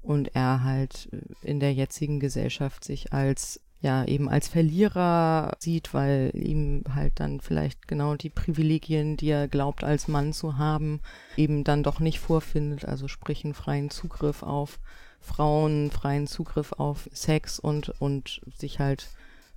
und 0.03 0.35
er 0.35 0.65
halt 0.65 1.09
in 1.43 1.61
der 1.61 1.73
jetzigen 1.73 2.21
Gesellschaft 2.21 2.85
sich 2.85 3.13
als 3.13 3.61
ja 3.81 4.05
eben 4.05 4.29
als 4.29 4.49
Verlierer 4.49 5.57
sieht, 5.59 5.93
weil 5.93 6.31
ihm 6.35 6.85
halt 6.95 7.15
dann 7.17 7.41
vielleicht 7.41 7.89
genau 7.89 8.15
die 8.15 8.31
Privilegien, 8.31 9.17
die 9.17 9.31
er 9.31 9.49
glaubt 9.49 9.83
als 9.83 10.07
Mann 10.07 10.33
zu 10.33 10.57
haben, 10.57 11.01
eben 11.37 11.65
dann 11.65 11.83
doch 11.83 11.99
nicht 11.99 12.21
vorfindet, 12.21 12.85
also 12.85 13.09
sprich 13.09 13.45
einen 13.45 13.55
freien 13.55 13.91
Zugriff 13.91 14.43
auf 14.45 14.79
Frauen, 15.21 15.91
freien 15.91 16.27
Zugriff 16.27 16.73
auf 16.73 17.09
Sex 17.13 17.59
und 17.59 17.89
und 18.01 18.41
sich 18.57 18.79
halt 18.79 19.09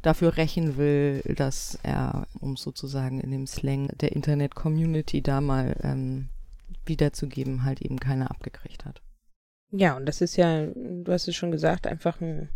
dafür 0.01 0.37
rächen 0.37 0.77
will, 0.77 1.21
dass 1.35 1.79
er, 1.81 2.27
um 2.39 2.57
sozusagen 2.57 3.19
in 3.19 3.31
dem 3.31 3.47
Slang 3.47 3.87
der 3.99 4.11
Internet-Community 4.11 5.21
da 5.21 5.41
mal 5.41 5.75
ähm, 5.81 6.29
wiederzugeben, 6.85 7.63
halt 7.63 7.81
eben 7.81 7.99
keine 7.99 8.29
abgekriegt 8.29 8.85
hat. 8.85 9.01
Ja, 9.71 9.97
und 9.97 10.05
das 10.05 10.21
ist 10.21 10.37
ja, 10.37 10.65
du 10.65 11.11
hast 11.11 11.27
es 11.27 11.35
schon 11.35 11.51
gesagt, 11.51 11.87
einfach 11.87 12.21
ein, 12.21 12.49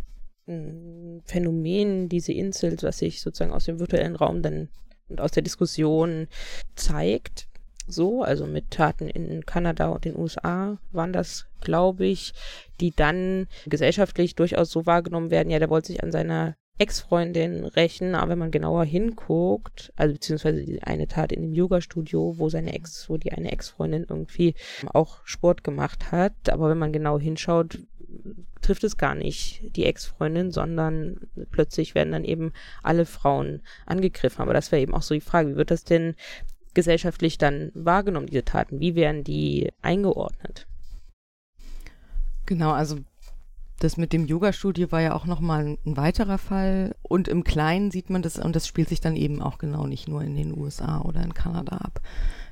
ein 0.48 1.22
Phänomen, 1.26 2.10
diese 2.10 2.34
Insels, 2.34 2.84
was 2.84 3.00
sich 3.00 3.22
sozusagen 3.22 3.52
aus 3.52 3.66
dem 3.66 3.80
virtuellen 3.80 4.16
Raum 4.16 4.42
dann 4.42 4.70
und 5.10 5.22
aus 5.22 5.32
der 5.32 5.44
Diskussion 5.44 6.28
zeigt. 6.76 7.48
So, 7.88 8.22
also 8.22 8.46
mit 8.46 8.70
Taten 8.70 9.10
in 9.10 9.46
Kanada 9.48 9.88
und 9.88 10.06
den 10.06 10.16
USA 10.16 10.78
waren 10.92 11.12
das, 11.12 11.48
glaube 11.60 12.06
ich, 12.06 12.34
die 12.80 12.92
dann 12.92 13.48
gesellschaftlich 13.66 14.36
durchaus 14.36 14.70
so 14.70 14.86
wahrgenommen 14.86 15.32
werden. 15.32 15.50
Ja, 15.50 15.58
der 15.58 15.72
wollte 15.72 15.88
sich 15.88 16.04
an 16.04 16.12
seiner 16.12 16.56
Ex-Freundin 16.80 17.66
rächen, 17.66 18.16
aber 18.16 18.32
wenn 18.32 18.40
man 18.40 18.52
genauer 18.52 18.86
hinguckt, 18.86 19.92
also 19.98 20.14
beziehungsweise 20.14 20.64
die 20.64 20.82
eine 20.82 21.08
Tat 21.08 21.32
in 21.32 21.42
dem 21.42 21.54
Yoga-Studio, 21.54 22.36
wo 22.38 22.50
seine 22.50 22.74
Ex, 22.74 23.10
wo 23.10 23.18
die 23.18 23.34
eine 23.34 23.52
Ex-Freundin 23.52 24.06
irgendwie 24.08 24.56
auch 24.86 25.20
Sport 25.26 25.64
gemacht 25.64 26.12
hat, 26.12 26.50
aber 26.50 26.70
wenn 26.70 26.78
man 26.78 26.94
genau 26.94 27.20
hinschaut, 27.20 27.80
trifft 28.62 28.84
es 28.84 28.98
gar 28.98 29.14
nicht 29.14 29.76
die 29.76 29.86
Ex-Freundin, 29.86 30.52
sondern 30.52 31.20
plötzlich 31.52 31.96
werden 31.96 32.14
dann 32.14 32.24
eben 32.24 32.54
alle 32.82 33.06
Frauen 33.06 33.62
angegriffen. 33.86 34.42
Aber 34.42 34.54
das 34.54 34.72
wäre 34.72 34.82
eben 34.82 34.94
auch 34.94 35.02
so 35.02 35.14
die 35.14 35.22
Frage, 35.22 35.50
wie 35.50 35.56
wird 35.56 35.72
das 35.72 35.84
denn 35.84 36.16
gesellschaftlich 36.74 37.38
dann 37.38 37.72
wahrgenommen, 37.74 38.28
diese 38.28 38.46
Taten? 38.46 38.80
Wie 38.80 38.96
werden 38.96 39.24
die 39.24 39.72
eingeordnet? 39.82 40.66
Genau, 42.46 42.72
also 42.72 42.98
das 43.80 43.98
mit 43.98 44.14
dem 44.14 44.26
Yoga-Studio 44.26 44.92
war 44.92 45.02
ja 45.02 45.16
auch 45.16 45.26
nochmal 45.26 45.78
ein 45.86 45.98
weiterer 45.98 46.38
Fall. 46.38 46.96
Und 47.02 47.28
im 47.28 47.44
Kleinen 47.44 47.92
sieht 47.92 48.10
man 48.10 48.22
das, 48.22 48.38
und 48.38 48.56
das 48.56 48.68
spielt 48.68 48.90
sich 48.90 49.02
dann 49.02 49.16
eben 49.16 49.42
auch 49.42 49.58
genau 49.58 49.88
nicht 49.88 50.08
nur 50.08 50.22
in 50.22 50.36
den 50.36 50.58
USA 50.58 51.02
oder 51.02 51.24
in 51.24 51.34
Kanada 51.34 51.78
ab. 51.78 52.02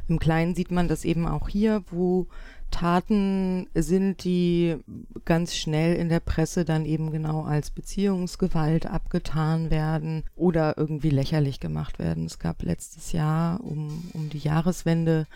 Im 0.07 0.19
Kleinen 0.19 0.55
sieht 0.55 0.71
man 0.71 0.87
das 0.87 1.03
eben 1.03 1.27
auch 1.27 1.49
hier, 1.49 1.83
wo 1.91 2.27
Taten 2.71 3.67
sind, 3.73 4.23
die 4.23 4.77
ganz 5.25 5.55
schnell 5.55 5.95
in 5.95 6.09
der 6.09 6.19
Presse 6.19 6.65
dann 6.65 6.85
eben 6.85 7.11
genau 7.11 7.43
als 7.43 7.71
Beziehungsgewalt 7.71 8.85
abgetan 8.85 9.69
werden 9.69 10.23
oder 10.35 10.77
irgendwie 10.77 11.09
lächerlich 11.09 11.59
gemacht 11.59 11.99
werden. 11.99 12.25
Es 12.25 12.39
gab 12.39 12.63
letztes 12.63 13.11
Jahr 13.11 13.61
um, 13.63 14.09
um 14.13 14.29
die 14.29 14.39
Jahreswende, 14.39 15.27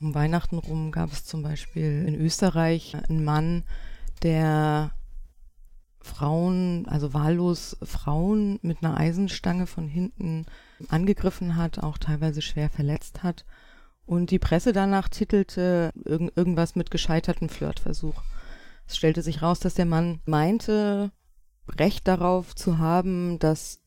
um 0.00 0.14
Weihnachten 0.14 0.58
rum, 0.58 0.90
gab 0.90 1.12
es 1.12 1.24
zum 1.24 1.42
Beispiel 1.42 2.04
in 2.06 2.14
Österreich 2.14 2.96
einen 3.08 3.24
Mann, 3.24 3.64
der 4.22 4.92
Frauen, 6.08 6.86
also 6.88 7.14
wahllos 7.14 7.76
Frauen 7.82 8.58
mit 8.62 8.82
einer 8.82 8.96
Eisenstange 8.96 9.66
von 9.66 9.88
hinten 9.88 10.46
angegriffen 10.88 11.56
hat, 11.56 11.78
auch 11.78 11.98
teilweise 11.98 12.42
schwer 12.42 12.70
verletzt 12.70 13.22
hat. 13.22 13.44
Und 14.06 14.30
die 14.30 14.38
Presse 14.38 14.72
danach 14.72 15.08
titelte 15.08 15.92
irg 16.04 16.32
irgendwas 16.34 16.74
mit 16.74 16.90
gescheiterten 16.90 17.48
Flirtversuch. 17.48 18.22
Es 18.86 18.96
stellte 18.96 19.22
sich 19.22 19.42
raus, 19.42 19.60
dass 19.60 19.74
der 19.74 19.84
Mann 19.84 20.20
meinte, 20.24 21.12
Recht 21.78 22.08
darauf 22.08 22.54
zu 22.56 22.78
haben, 22.78 23.38
dass 23.38 23.80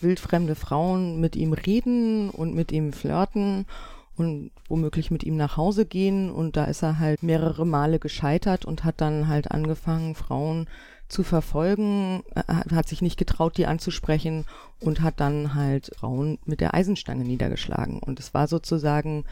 wildfremde 0.00 0.54
Frauen 0.54 1.20
mit 1.20 1.36
ihm 1.36 1.54
reden 1.54 2.28
und 2.28 2.54
mit 2.54 2.72
ihm 2.72 2.92
flirten 2.92 3.66
und 4.16 4.50
womöglich 4.68 5.10
mit 5.10 5.24
ihm 5.24 5.36
nach 5.36 5.56
Hause 5.56 5.86
gehen. 5.86 6.30
Und 6.30 6.56
da 6.56 6.64
ist 6.64 6.82
er 6.82 6.98
halt 6.98 7.22
mehrere 7.22 7.64
Male 7.64 7.98
gescheitert 7.98 8.64
und 8.64 8.84
hat 8.84 9.00
dann 9.00 9.28
halt 9.28 9.50
angefangen, 9.50 10.14
Frauen 10.14 10.68
zu 11.12 11.22
verfolgen, 11.22 12.24
äh, 12.34 12.42
hat 12.74 12.88
sich 12.88 13.02
nicht 13.02 13.18
getraut, 13.18 13.58
die 13.58 13.66
anzusprechen 13.66 14.46
und 14.80 15.02
hat 15.02 15.20
dann 15.20 15.54
halt 15.54 15.92
Frauen 15.96 16.38
mit 16.46 16.60
der 16.60 16.74
Eisenstange 16.74 17.24
niedergeschlagen. 17.24 17.98
Und 17.98 18.18
es 18.18 18.32
war 18.32 18.48
sozusagen 18.48 19.24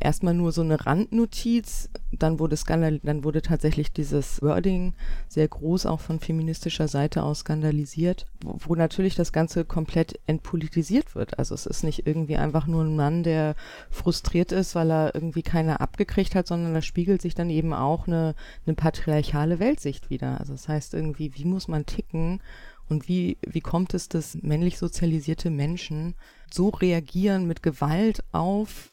erstmal 0.00 0.34
nur 0.34 0.52
so 0.52 0.62
eine 0.62 0.86
Randnotiz, 0.86 1.90
dann 2.12 2.38
wurde 2.38 2.56
skandal 2.56 3.00
dann 3.02 3.24
wurde 3.24 3.42
tatsächlich 3.42 3.92
dieses 3.92 4.40
Wording 4.42 4.94
sehr 5.28 5.48
groß 5.48 5.86
auch 5.86 6.00
von 6.00 6.20
feministischer 6.20 6.88
Seite 6.88 7.22
aus 7.22 7.40
skandalisiert, 7.40 8.26
wo, 8.42 8.56
wo, 8.66 8.74
natürlich 8.74 9.14
das 9.14 9.32
Ganze 9.32 9.64
komplett 9.64 10.18
entpolitisiert 10.26 11.14
wird. 11.14 11.38
Also 11.38 11.54
es 11.54 11.66
ist 11.66 11.84
nicht 11.84 12.06
irgendwie 12.06 12.36
einfach 12.36 12.66
nur 12.66 12.84
ein 12.84 12.96
Mann, 12.96 13.22
der 13.22 13.54
frustriert 13.90 14.52
ist, 14.52 14.74
weil 14.74 14.90
er 14.90 15.14
irgendwie 15.14 15.42
keiner 15.42 15.80
abgekriegt 15.80 16.34
hat, 16.34 16.46
sondern 16.46 16.74
da 16.74 16.82
spiegelt 16.82 17.22
sich 17.22 17.34
dann 17.34 17.50
eben 17.50 17.72
auch 17.72 18.06
eine, 18.06 18.34
eine 18.66 18.74
patriarchale 18.74 19.58
Weltsicht 19.58 20.10
wieder. 20.10 20.38
Also 20.40 20.52
das 20.52 20.68
heißt 20.68 20.94
irgendwie, 20.94 21.32
wie 21.34 21.44
muss 21.44 21.68
man 21.68 21.86
ticken, 21.86 22.40
und 22.88 23.08
wie, 23.08 23.38
wie 23.46 23.60
kommt 23.60 23.94
es, 23.94 24.08
dass 24.08 24.34
männlich 24.42 24.76
sozialisierte 24.76 25.50
Menschen 25.50 26.14
so 26.52 26.68
reagieren 26.68 27.46
mit 27.46 27.62
Gewalt 27.62 28.22
auf 28.32 28.91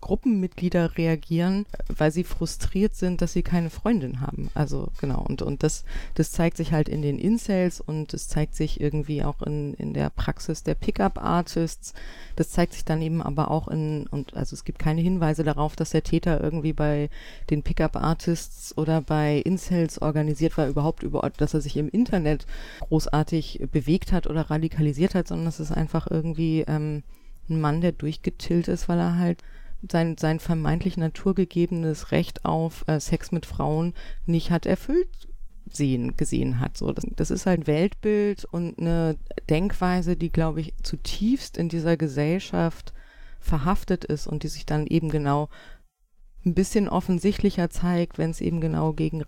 Gruppenmitglieder 0.00 0.96
reagieren, 0.96 1.66
weil 1.88 2.10
sie 2.10 2.24
frustriert 2.24 2.94
sind, 2.94 3.20
dass 3.20 3.32
sie 3.32 3.42
keine 3.42 3.70
Freundin 3.70 4.20
haben. 4.20 4.50
Also 4.54 4.88
genau, 5.00 5.20
und, 5.20 5.42
und 5.42 5.62
das, 5.62 5.84
das 6.14 6.30
zeigt 6.30 6.56
sich 6.56 6.72
halt 6.72 6.88
in 6.88 7.02
den 7.02 7.18
Incels 7.18 7.80
und 7.80 8.14
es 8.14 8.28
zeigt 8.28 8.54
sich 8.54 8.80
irgendwie 8.80 9.24
auch 9.24 9.42
in, 9.42 9.74
in 9.74 9.94
der 9.94 10.10
Praxis 10.10 10.62
der 10.62 10.74
Pickup-Artists. 10.74 11.94
Das 12.36 12.50
zeigt 12.50 12.74
sich 12.74 12.84
dann 12.84 13.02
eben 13.02 13.22
aber 13.22 13.50
auch 13.50 13.68
in, 13.68 14.06
und 14.06 14.34
also 14.34 14.54
es 14.54 14.64
gibt 14.64 14.78
keine 14.78 15.00
Hinweise 15.00 15.44
darauf, 15.44 15.76
dass 15.76 15.90
der 15.90 16.02
Täter 16.02 16.40
irgendwie 16.42 16.72
bei 16.72 17.10
den 17.50 17.62
Pickup-Artists 17.62 18.76
oder 18.78 19.00
bei 19.00 19.38
Incels 19.38 20.00
organisiert 20.00 20.56
war, 20.56 20.68
überhaupt 20.68 21.02
über, 21.02 21.30
dass 21.36 21.54
er 21.54 21.60
sich 21.60 21.76
im 21.76 21.88
Internet 21.88 22.46
großartig 22.80 23.68
bewegt 23.72 24.12
hat 24.12 24.26
oder 24.26 24.50
radikalisiert 24.50 25.14
hat, 25.14 25.28
sondern 25.28 25.48
es 25.48 25.60
ist 25.60 25.72
einfach 25.72 26.06
irgendwie 26.10 26.64
ähm, 26.66 27.02
ein 27.50 27.60
Mann, 27.60 27.80
der 27.80 27.92
durchgetillt 27.92 28.68
ist, 28.68 28.88
weil 28.88 28.98
er 28.98 29.18
halt 29.18 29.42
sein, 29.90 30.16
sein 30.18 30.40
vermeintlich 30.40 30.96
naturgegebenes 30.96 32.10
Recht 32.10 32.44
auf 32.44 32.84
äh, 32.88 32.98
Sex 33.00 33.30
mit 33.30 33.46
Frauen 33.46 33.94
nicht 34.26 34.50
hat 34.50 34.66
erfüllt 34.66 35.08
sehen, 35.70 36.16
gesehen 36.16 36.60
hat. 36.60 36.76
So, 36.76 36.92
das, 36.92 37.06
das 37.16 37.30
ist 37.30 37.46
halt 37.46 37.60
ein 37.60 37.66
Weltbild 37.66 38.44
und 38.46 38.78
eine 38.78 39.16
Denkweise, 39.50 40.16
die, 40.16 40.30
glaube 40.30 40.60
ich, 40.60 40.74
zutiefst 40.82 41.56
in 41.56 41.68
dieser 41.68 41.96
Gesellschaft 41.96 42.92
verhaftet 43.40 44.04
ist 44.04 44.26
und 44.26 44.42
die 44.42 44.48
sich 44.48 44.66
dann 44.66 44.86
eben 44.86 45.10
genau 45.10 45.48
ein 46.48 46.54
bisschen 46.54 46.88
offensichtlicher 46.88 47.70
zeigt, 47.70 48.18
wenn 48.18 48.30
es 48.30 48.40
eben 48.40 48.60
genau 48.60 48.92
gegen, 48.92 49.22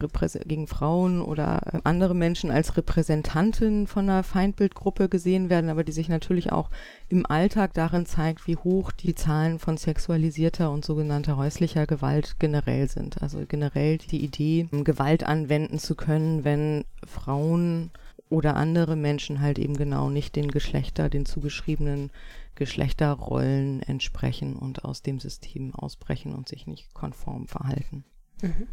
gegen 0.46 0.66
Frauen 0.66 1.20
oder 1.20 1.61
äh, 1.72 1.78
andere 1.85 2.14
Menschen 2.14 2.50
als 2.50 2.76
Repräsentanten 2.76 3.87
von 3.87 4.09
einer 4.09 4.22
Feindbildgruppe 4.22 5.09
gesehen 5.09 5.50
werden, 5.50 5.70
aber 5.70 5.85
die 5.85 5.92
sich 5.92 6.09
natürlich 6.09 6.50
auch 6.50 6.70
im 7.09 7.26
Alltag 7.26 7.74
darin 7.74 8.06
zeigt, 8.06 8.46
wie 8.46 8.56
hoch 8.56 8.90
die 8.92 9.14
Zahlen 9.14 9.59
von 9.59 9.76
sexualisierter 9.76 10.70
und 10.70 10.85
sogenannter 10.85 11.37
häuslicher 11.37 11.87
Gewalt 11.87 12.37
generell 12.38 12.88
sind. 12.88 13.22
Also 13.22 13.44
generell 13.46 13.98
die 13.98 14.24
Idee, 14.24 14.68
Gewalt 14.70 15.24
anwenden 15.24 15.78
zu 15.78 15.94
können, 15.94 16.44
wenn 16.44 16.85
Frauen 17.06 17.90
oder 18.30 18.56
andere 18.56 18.96
Menschen 18.96 19.40
halt 19.40 19.59
eben 19.59 19.76
genau 19.76 20.09
nicht 20.09 20.37
den 20.37 20.50
Geschlechter, 20.50 21.09
den 21.09 21.26
zugeschriebenen 21.26 22.11
Geschlechterrollen 22.54 23.82
entsprechen 23.82 24.56
und 24.56 24.84
aus 24.84 25.02
dem 25.02 25.18
System 25.18 25.74
ausbrechen 25.74 26.34
und 26.34 26.48
sich 26.48 26.66
nicht 26.66 26.92
konform 26.92 27.48
verhalten. 27.48 28.04
Mhm. 28.42 28.68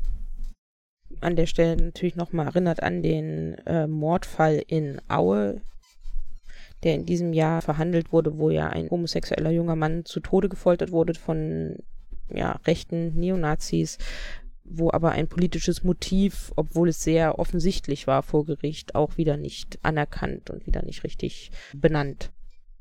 An 1.21 1.35
der 1.35 1.45
Stelle 1.45 1.81
natürlich 1.81 2.15
nochmal 2.15 2.47
erinnert 2.47 2.83
an 2.83 3.01
den 3.01 3.55
äh, 3.65 3.87
Mordfall 3.87 4.61
in 4.67 5.01
Aue, 5.07 5.61
der 6.83 6.95
in 6.95 7.05
diesem 7.05 7.33
Jahr 7.33 7.61
verhandelt 7.61 8.11
wurde, 8.11 8.37
wo 8.37 8.49
ja 8.49 8.67
ein 8.67 8.89
homosexueller 8.89 9.51
junger 9.51 9.75
Mann 9.75 10.05
zu 10.05 10.19
Tode 10.19 10.49
gefoltert 10.49 10.91
wurde 10.91 11.13
von 11.15 11.77
ja, 12.29 12.59
rechten 12.67 13.15
Neonazis, 13.15 13.97
wo 14.65 14.91
aber 14.91 15.11
ein 15.11 15.29
politisches 15.29 15.83
Motiv, 15.83 16.51
obwohl 16.57 16.89
es 16.89 17.01
sehr 17.01 17.39
offensichtlich 17.39 18.05
war 18.05 18.21
vor 18.21 18.45
Gericht, 18.45 18.95
auch 18.95 19.17
wieder 19.17 19.37
nicht 19.37 19.79
anerkannt 19.83 20.49
und 20.49 20.67
wieder 20.67 20.83
nicht 20.83 21.05
richtig 21.05 21.51
benannt 21.73 22.31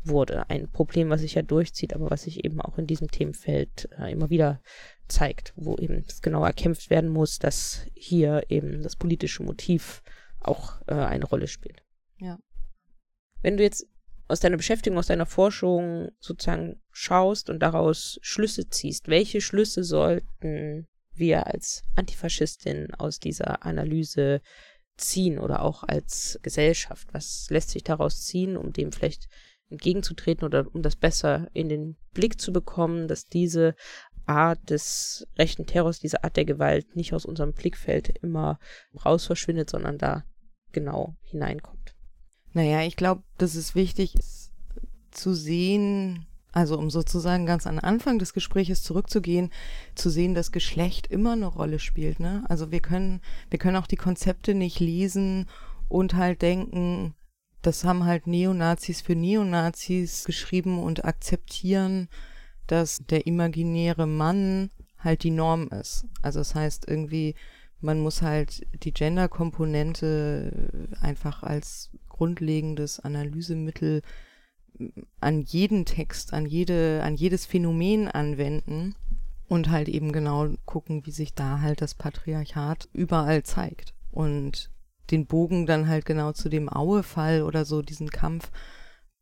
wurde. 0.09 0.49
Ein 0.51 0.71
Problem, 0.71 1.11
was 1.11 1.21
sich 1.21 1.35
ja 1.35 1.43
durchzieht, 1.43 1.95
aber 1.95 2.11
was 2.11 2.23
sich 2.23 2.45
eben 2.45 2.61
auch 2.61 2.79
in 2.79 2.87
diesem 2.87 3.11
Themenfeld 3.11 3.89
äh, 3.99 4.13
immer 4.13 4.31
wieder 4.31 4.61
zeigt, 5.09 5.53
wo 5.57 5.77
eben 5.77 6.05
es 6.07 6.23
genau 6.23 6.45
erkämpft 6.45 6.91
werden 6.91 7.11
muss, 7.11 7.39
dass 7.39 7.87
hier 7.95 8.45
eben 8.49 8.83
das 8.83 8.97
politische 8.97 9.43
Motiv 9.43 10.03
auch 10.41 10.81
äh, 10.87 10.95
eine 10.95 11.25
Rolle 11.25 11.49
spielt. 11.49 11.83
Ja. 12.19 12.39
Wenn 13.43 13.57
du 13.57 13.63
jetzt 13.63 13.87
aus 14.29 14.41
deiner 14.41 14.57
Beschäftigung, 14.57 14.99
aus 14.99 15.07
deiner 15.07 15.27
Forschung 15.27 16.11
sozusagen 16.19 16.83
schaust 16.91 17.49
und 17.49 17.61
daraus 17.61 18.19
Schlüsse 18.23 18.69
ziehst, 18.69 19.09
welche 19.09 19.41
Schlüsse 19.41 19.85
sollten 19.85 20.87
wir 21.13 21.47
als 21.47 21.85
Antifaschistin 21.95 22.93
aus 22.95 23.21
dieser 23.21 23.65
Analyse 23.65 24.41
ziehen 24.97 25.39
oder 25.39 25.63
auch 25.63 25.85
als 25.85 26.39
Gesellschaft? 26.43 27.09
Was 27.13 27.47
lässt 27.51 27.71
sich 27.71 27.85
daraus 27.85 28.23
ziehen, 28.23 28.57
um 28.57 28.73
dem 28.73 28.93
vielleicht 28.93 29.29
entgegenzutreten 29.71 30.45
oder 30.45 30.67
um 30.73 30.83
das 30.83 30.97
besser 30.97 31.49
in 31.53 31.69
den 31.69 31.97
Blick 32.15 32.41
zu 32.41 32.53
bekommen, 32.53 33.09
dass 33.09 33.27
diese 33.27 33.75
Art 34.27 34.71
des 34.71 35.27
rechten 35.39 35.67
Terrors, 35.67 36.01
diese 36.01 36.25
Art 36.25 36.37
der 36.37 36.45
Gewalt 36.45 36.97
nicht 36.97 37.15
aus 37.15 37.25
unserem 37.25 37.53
Blickfeld 37.53 38.19
immer 38.23 38.59
raus 39.05 39.27
verschwindet, 39.27 39.71
sondern 39.71 39.99
da 39.99 40.25
genau 40.73 41.17
hineinkommt. 41.23 41.95
Naja, 42.53 42.83
ich 42.83 42.97
glaube, 42.97 43.23
das 43.39 43.55
ist 43.55 43.75
wichtig 43.75 44.15
zu 45.11 45.35
sehen, 45.35 46.27
also 46.53 46.79
um 46.79 46.91
sozusagen 46.91 47.47
ganz 47.47 47.67
an 47.67 47.79
Anfang 47.79 48.19
des 48.19 48.33
Gespräches 48.33 48.83
zurückzugehen, 48.83 49.53
zu 49.95 50.11
sehen, 50.11 50.35
dass 50.35 50.53
Geschlecht 50.53 51.07
immer 51.07 51.33
eine 51.33 51.47
Rolle 51.47 51.79
spielt. 51.79 52.19
Ne? 52.19 52.45
Also 52.49 52.71
wir 52.71 52.81
können, 52.81 53.21
wir 53.51 53.59
können 53.59 53.77
auch 53.77 53.87
die 53.87 53.97
Konzepte 53.97 54.55
nicht 54.55 54.81
lesen 54.81 55.49
und 55.89 56.15
halt 56.15 56.43
denken, 56.43 57.15
das 57.67 57.83
haben 57.83 58.05
halt 58.05 58.29
Neonazis 58.29 59.01
für 59.01 59.17
Neonazis 59.17 60.25
geschrieben 60.25 60.79
und 60.79 61.05
akzeptieren, 61.05 62.09
dass 62.69 62.99
der 63.11 63.27
imaginäre 63.27 64.07
Mann 64.07 64.71
halt 64.99 65.25
die 65.25 65.33
Norm 65.33 65.69
ist. 65.69 66.07
Also 66.23 66.39
das 66.39 66.55
heißt 66.55 66.89
irgendwie, 66.89 67.35
man 67.81 67.99
muss 68.01 68.23
halt 68.23 68.65
die 68.85 68.93
Gender-Komponente 68.93 70.89
einfach 71.01 71.43
als 71.43 71.91
grundlegendes 72.09 73.01
Analysemittel 73.01 74.03
an 75.19 75.43
jeden 75.43 75.85
Text, 75.87 76.35
an 76.35 76.47
jede, 76.47 77.03
an 77.03 77.17
jedes 77.17 77.47
Phänomen 77.47 78.07
anwenden 78.07 78.95
und 79.49 79.71
halt 79.71 79.89
eben 79.89 80.13
genau 80.13 80.51
gucken, 80.67 81.05
wie 81.05 81.11
sich 81.11 81.35
da 81.35 81.61
halt 81.61 81.81
das 81.83 81.95
Patriarchat 81.95 82.89
überall 82.93 83.43
zeigt. 83.43 83.93
Und 84.13 84.71
den 85.11 85.27
Bogen 85.27 85.67
dann 85.67 85.89
halt 85.89 86.05
genau 86.05 86.33
zu 86.33 86.49
dem 86.49 86.69
Aue-Fall 86.69 87.43
oder 87.43 87.65
so, 87.65 87.83
diesen 87.83 88.11
Kampf 88.11 88.51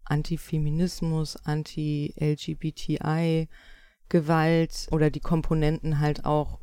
Antifeminismus, 0.05 1.37
Anti-LGBTI, 1.45 3.49
Gewalt 4.09 4.87
oder 4.91 5.11
die 5.11 5.21
Komponenten 5.21 6.01
halt 6.01 6.25
auch 6.25 6.61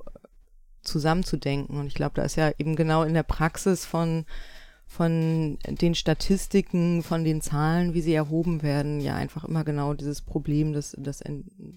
zusammenzudenken. 0.84 1.80
Und 1.80 1.88
ich 1.88 1.96
glaube, 1.96 2.16
da 2.16 2.24
ist 2.24 2.36
ja 2.36 2.52
eben 2.58 2.76
genau 2.76 3.04
in 3.04 3.14
der 3.14 3.24
Praxis 3.24 3.86
von 3.86 4.26
von 4.86 5.58
den 5.66 5.96
Statistiken, 5.96 7.02
von 7.02 7.24
den 7.24 7.40
Zahlen, 7.40 7.94
wie 7.94 8.02
sie 8.02 8.14
erhoben 8.14 8.62
werden, 8.62 9.00
ja 9.00 9.16
einfach 9.16 9.46
immer 9.46 9.64
genau 9.64 9.94
dieses 9.94 10.22
Problem, 10.22 10.74
das, 10.74 10.94
das, 11.00 11.24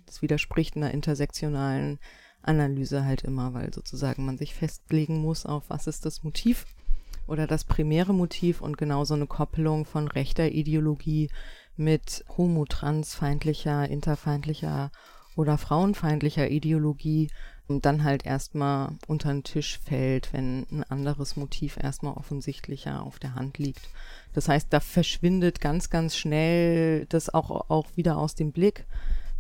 das 0.04 0.20
widerspricht 0.20 0.74
einer 0.74 0.90
intersektionalen 0.90 2.00
Analyse 2.42 3.04
halt 3.04 3.22
immer, 3.22 3.54
weil 3.54 3.72
sozusagen 3.72 4.26
man 4.26 4.36
sich 4.36 4.52
festlegen 4.52 5.18
muss, 5.18 5.46
auf 5.46 5.70
was 5.70 5.86
ist 5.86 6.04
das 6.04 6.24
Motiv 6.24 6.66
oder 7.26 7.46
das 7.46 7.64
primäre 7.64 8.14
Motiv 8.14 8.60
und 8.60 8.78
genau 8.78 9.04
so 9.04 9.14
eine 9.14 9.26
Koppelung 9.26 9.84
von 9.84 10.08
rechter 10.08 10.50
Ideologie 10.50 11.30
mit 11.76 12.24
homo-transfeindlicher, 12.36 13.88
interfeindlicher 13.88 14.90
oder 15.36 15.58
frauenfeindlicher 15.58 16.48
Ideologie 16.50 17.28
und 17.66 17.86
dann 17.86 18.04
halt 18.04 18.26
erstmal 18.26 18.92
unter 19.06 19.32
den 19.32 19.42
Tisch 19.42 19.78
fällt, 19.78 20.32
wenn 20.32 20.66
ein 20.70 20.84
anderes 20.84 21.36
Motiv 21.36 21.78
erstmal 21.82 22.14
offensichtlicher 22.14 23.02
auf 23.02 23.18
der 23.18 23.34
Hand 23.34 23.58
liegt. 23.58 23.88
Das 24.34 24.48
heißt, 24.48 24.68
da 24.70 24.80
verschwindet 24.80 25.60
ganz, 25.60 25.90
ganz 25.90 26.16
schnell 26.16 27.06
das 27.06 27.32
auch, 27.32 27.70
auch 27.70 27.86
wieder 27.96 28.18
aus 28.18 28.34
dem 28.34 28.52
Blick. 28.52 28.84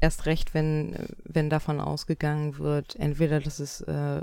Erst 0.00 0.26
recht, 0.26 0.54
wenn, 0.54 0.96
wenn 1.24 1.50
davon 1.50 1.80
ausgegangen 1.80 2.58
wird, 2.58 2.96
entweder 2.96 3.40
das 3.40 3.60
ist, 3.60 3.82
äh, 3.82 4.22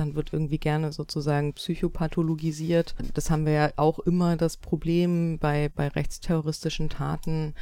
dann 0.00 0.14
wird 0.14 0.32
irgendwie 0.32 0.58
gerne 0.58 0.92
sozusagen 0.92 1.52
psychopathologisiert. 1.52 2.94
Das 3.14 3.30
haben 3.30 3.46
wir 3.46 3.52
ja 3.52 3.72
auch 3.76 3.98
immer 4.00 4.36
das 4.36 4.56
Problem 4.56 5.38
bei, 5.38 5.68
bei 5.68 5.88
rechtsterroristischen 5.88 6.88
Taten 6.88 7.54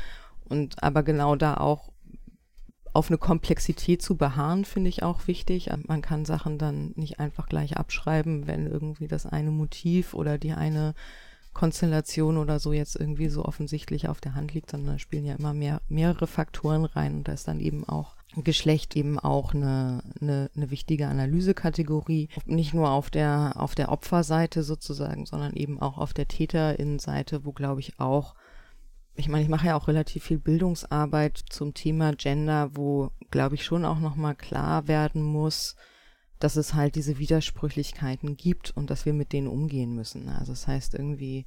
und 0.49 0.83
aber 0.83 1.03
genau 1.03 1.37
da 1.37 1.57
auch 1.57 1.91
auf 2.95 3.11
eine 3.11 3.19
Komplexität 3.19 4.03
zu 4.03 4.17
beharren, 4.17 4.65
finde 4.65 4.89
ich 4.89 5.03
auch 5.03 5.27
wichtig. 5.27 5.71
Man 5.87 6.03
kann 6.03 6.25
Sachen 6.25 6.59
dann 6.59 6.93
nicht 6.97 7.21
einfach 7.21 7.49
gleich 7.49 7.77
abschreiben, 7.77 8.47
wenn 8.47 8.67
irgendwie 8.67 9.09
das 9.09 9.27
eine 9.27 9.51
Motiv 9.51 10.15
oder 10.15 10.39
die 10.39 10.53
eine 10.53 10.95
Konstellation 11.53 12.37
oder 12.37 12.59
so 12.61 12.73
jetzt 12.73 12.97
irgendwie 12.97 13.29
so 13.29 13.45
offensichtlich 13.45 14.09
auf 14.09 14.21
der 14.21 14.35
Hand 14.35 14.55
liegt, 14.55 14.71
sondern 14.71 14.95
da 14.95 14.99
spielen 14.99 15.25
ja 15.25 15.35
immer 15.35 15.55
mehr, 15.55 15.81
mehrere 15.89 16.27
Faktoren 16.27 16.85
rein 16.85 17.17
und 17.17 17.29
da 17.29 17.33
ist 17.33 17.49
dann 17.49 17.61
eben 17.61 17.89
auch 17.89 18.15
Geschlecht 18.37 18.95
eben 18.95 19.19
auch 19.19 19.55
eine, 19.55 20.03
eine, 20.21 20.51
eine 20.55 20.71
wichtige 20.71 21.09
Analysekategorie. 21.09 22.29
Nicht 22.45 22.75
nur 22.75 22.91
auf 22.91 23.11
der, 23.11 23.55
auf 23.57 23.75
der 23.75 23.91
Opferseite 23.91 24.63
sozusagen, 24.63 25.27
sondern 25.27 25.55
eben 25.55 25.81
auch 25.81 25.99
auf 25.99 26.13
der 26.13 26.29
Täterinnenseite, 26.29 27.45
wo 27.45 27.53
glaube 27.53 27.81
ich 27.81 27.99
auch 27.99 28.35
ich 29.19 29.29
meine, 29.29 29.43
ich 29.43 29.49
mache 29.49 29.67
ja 29.67 29.77
auch 29.77 29.89
relativ 29.89 30.25
viel 30.25 30.39
Bildungsarbeit 30.39 31.43
zum 31.51 31.75
Thema 31.75 32.13
Gender, 32.15 32.71
wo, 32.77 33.11
glaube 33.33 33.57
ich, 33.57 33.65
schon 33.65 33.85
auch 33.85 33.99
nochmal 33.99 34.37
klar 34.37 34.87
werden 34.87 35.23
muss, 35.23 35.75
dass 36.39 36.55
es 36.55 36.75
halt 36.75 36.95
diese 36.95 37.19
Widersprüchlichkeiten 37.19 38.37
gibt 38.37 38.71
und 38.77 38.91
dass 38.91 39.07
wir 39.07 39.13
mit 39.13 39.33
denen 39.33 39.49
umgehen 39.49 39.93
müssen. 39.93 40.29
Also 40.29 40.53
das 40.53 40.69
heißt 40.69 40.95
irgendwie, 40.95 41.47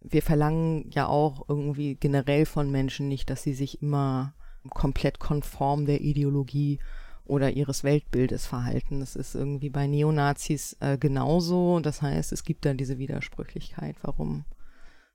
wir 0.00 0.22
verlangen 0.22 0.90
ja 0.90 1.06
auch 1.06 1.48
irgendwie 1.48 1.94
generell 1.94 2.46
von 2.46 2.68
Menschen 2.68 3.06
nicht, 3.06 3.30
dass 3.30 3.44
sie 3.44 3.54
sich 3.54 3.80
immer 3.80 4.34
komplett 4.68 5.18
konform 5.18 5.86
der 5.86 6.00
Ideologie 6.00 6.78
oder 7.24 7.50
ihres 7.50 7.84
Weltbildes 7.84 8.46
verhalten. 8.46 9.00
Das 9.00 9.16
ist 9.16 9.34
irgendwie 9.34 9.70
bei 9.70 9.86
Neonazis 9.86 10.76
äh, 10.80 10.98
genauso. 10.98 11.80
Das 11.80 12.02
heißt, 12.02 12.32
es 12.32 12.44
gibt 12.44 12.64
da 12.64 12.74
diese 12.74 12.98
Widersprüchlichkeit. 12.98 13.96
Warum 14.02 14.44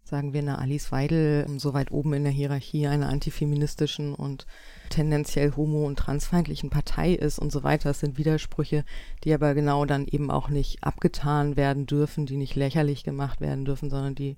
sagen 0.05 0.33
wir, 0.33 0.41
eine 0.41 0.59
Alice 0.59 0.91
Weidel 0.91 1.47
so 1.57 1.73
weit 1.73 1.91
oben 1.91 2.13
in 2.13 2.23
der 2.23 2.31
Hierarchie 2.31 2.87
einer 2.87 3.09
antifeministischen 3.09 4.13
und 4.13 4.45
tendenziell 4.89 5.53
homo- 5.55 5.87
und 5.87 5.97
transfeindlichen 5.97 6.69
Partei 6.69 7.13
ist 7.13 7.39
und 7.39 7.51
so 7.51 7.63
weiter. 7.63 7.89
Das 7.89 8.01
sind 8.01 8.17
Widersprüche, 8.17 8.85
die 9.23 9.33
aber 9.33 9.55
genau 9.55 9.83
dann 9.85 10.05
eben 10.05 10.29
auch 10.29 10.49
nicht 10.49 10.83
abgetan 10.83 11.55
werden 11.55 11.87
dürfen, 11.87 12.27
die 12.27 12.37
nicht 12.37 12.55
lächerlich 12.55 13.03
gemacht 13.03 13.41
werden 13.41 13.65
dürfen, 13.65 13.89
sondern 13.89 14.13
die 14.13 14.37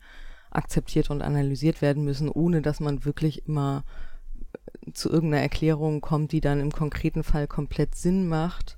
akzeptiert 0.50 1.10
und 1.10 1.22
analysiert 1.22 1.82
werden 1.82 2.06
müssen, 2.06 2.30
ohne 2.30 2.62
dass 2.62 2.80
man 2.80 3.04
wirklich 3.04 3.46
immer 3.46 3.84
zu 4.94 5.10
irgendeiner 5.10 5.44
Erklärung 5.44 6.02
kommt, 6.02 6.32
die 6.32 6.42
dann 6.42 6.60
im 6.60 6.72
konkreten 6.72 7.24
Fall 7.24 7.48
komplett 7.48 7.96
Sinn 7.96 8.28
macht 8.28 8.78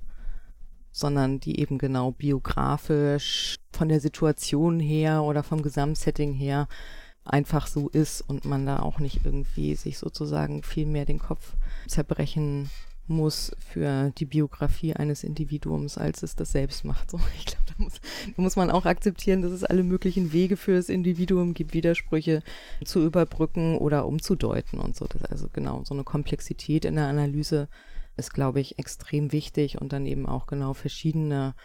sondern 0.92 1.40
die 1.40 1.60
eben 1.60 1.78
genau 1.78 2.12
biografisch 2.12 3.58
von 3.72 3.90
der 3.90 4.00
Situation 4.00 4.80
her 4.80 5.24
oder 5.24 5.44
vom 5.44 5.62
Gesamtsetting 5.62 6.34
her 6.34 6.68
einfach 7.24 7.68
so 7.68 7.90
ist 7.90 8.22
und 8.22 8.46
man 8.46 8.66
da 8.66 8.80
auch 8.80 9.00
nicht 9.00 9.26
irgendwie 9.26 9.76
sich 9.76 9.98
sozusagen 9.98 10.64
viel 10.64 10.86
mehr 10.86 11.06
den 11.06 11.20
Kopf 11.20 11.56
zerbrechen 11.88 12.70
muss 13.10 13.52
für 13.60 14.12
die 14.18 14.26
Biografie 14.26 14.94
eines 14.94 15.24
Individuums, 15.24 15.98
als 15.98 16.24
es 16.24 16.36
das 16.36 16.52
selbst 16.52 16.86
macht. 16.86 17.12
So, 17.12 17.20
ich 17.38 17.46
glaube, 17.46 17.64
da 17.68 17.74
muss, 17.84 18.02
da 18.36 18.42
muss 18.42 18.56
man 18.56 18.72
auch 18.72 18.86
akzeptieren, 18.86 19.42
dass 19.42 19.52
es 19.52 19.64
alle 19.64 19.84
möglichen 19.84 20.32
Wege 20.32 20.58
für 20.58 20.76
das 20.76 20.90
Individuum 20.90 21.54
gibt, 21.54 21.74
Widersprüche 21.74 22.44
zu 22.86 23.04
überbrücken 23.04 23.78
oder 23.78 24.06
umzudeuten 24.06 24.80
und 24.80 24.96
so. 24.96 25.06
Das 25.08 25.24
also 25.24 25.48
genau 25.52 25.84
so 25.84 25.94
eine 25.94 26.04
Komplexität 26.04 26.86
in 26.86 26.96
der 26.96 27.08
Analyse 27.08 27.68
ist, 28.18 28.34
glaube 28.34 28.60
ich, 28.60 28.78
extrem 28.80 29.32
wichtig 29.32 29.82
und 29.82 29.94
dann 29.94 30.06
eben 30.06 30.26
auch 30.26 30.48
genau 30.48 30.74
verschiedene 30.74 31.56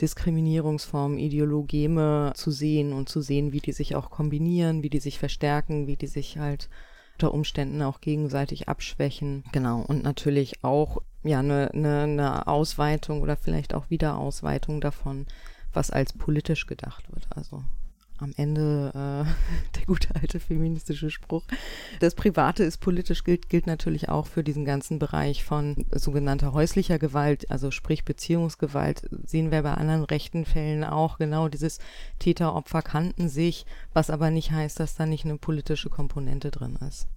Diskriminierungsformen, 0.00 1.18
Ideologeme 1.18 2.32
zu 2.34 2.50
sehen 2.50 2.92
und 2.92 3.08
zu 3.08 3.20
sehen, 3.20 3.52
wie 3.52 3.60
die 3.60 3.72
sich 3.72 3.96
auch 3.96 4.10
kombinieren, 4.10 4.82
wie 4.82 4.90
die 4.90 4.98
sich 4.98 5.18
verstärken, 5.18 5.86
wie 5.86 5.96
die 5.96 6.06
sich 6.06 6.38
halt 6.38 6.68
unter 7.20 7.34
Umständen 7.34 7.82
auch 7.82 8.00
gegenseitig 8.00 8.70
abschwächen. 8.70 9.44
Genau. 9.52 9.82
Und 9.82 10.02
natürlich 10.02 10.64
auch, 10.64 11.02
ja, 11.22 11.40
eine 11.40 11.68
ne, 11.74 12.06
ne 12.06 12.46
Ausweitung 12.46 13.20
oder 13.20 13.36
vielleicht 13.36 13.74
auch 13.74 13.90
Wiederausweitung 13.90 14.80
davon, 14.80 15.26
was 15.74 15.90
als 15.90 16.14
politisch 16.14 16.66
gedacht 16.66 17.12
wird. 17.12 17.28
Also 17.36 17.62
am 18.20 18.32
Ende 18.36 18.90
äh, 18.94 19.76
der 19.78 19.86
gute 19.86 20.14
alte 20.14 20.40
feministische 20.40 21.10
Spruch. 21.10 21.44
Das 22.00 22.14
Private 22.14 22.64
ist 22.64 22.78
politisch 22.78 23.24
gilt, 23.24 23.48
gilt 23.48 23.66
natürlich 23.66 24.08
auch 24.08 24.26
für 24.26 24.44
diesen 24.44 24.64
ganzen 24.64 24.98
Bereich 24.98 25.44
von 25.44 25.86
sogenannter 25.92 26.52
häuslicher 26.52 26.98
Gewalt, 26.98 27.50
also 27.50 27.70
sprich 27.70 28.04
Beziehungsgewalt, 28.04 29.08
sehen 29.24 29.50
wir 29.50 29.62
bei 29.62 29.74
anderen 29.74 30.04
rechten 30.04 30.44
Fällen 30.44 30.84
auch 30.84 31.18
genau 31.18 31.48
dieses 31.48 31.78
Täter-Opfer 32.18 32.82
kannten 32.82 33.28
sich, 33.28 33.66
was 33.92 34.10
aber 34.10 34.30
nicht 34.30 34.50
heißt, 34.50 34.80
dass 34.80 34.94
da 34.94 35.06
nicht 35.06 35.24
eine 35.24 35.38
politische 35.38 35.90
Komponente 35.90 36.50
drin 36.50 36.78
ist. 36.86 37.08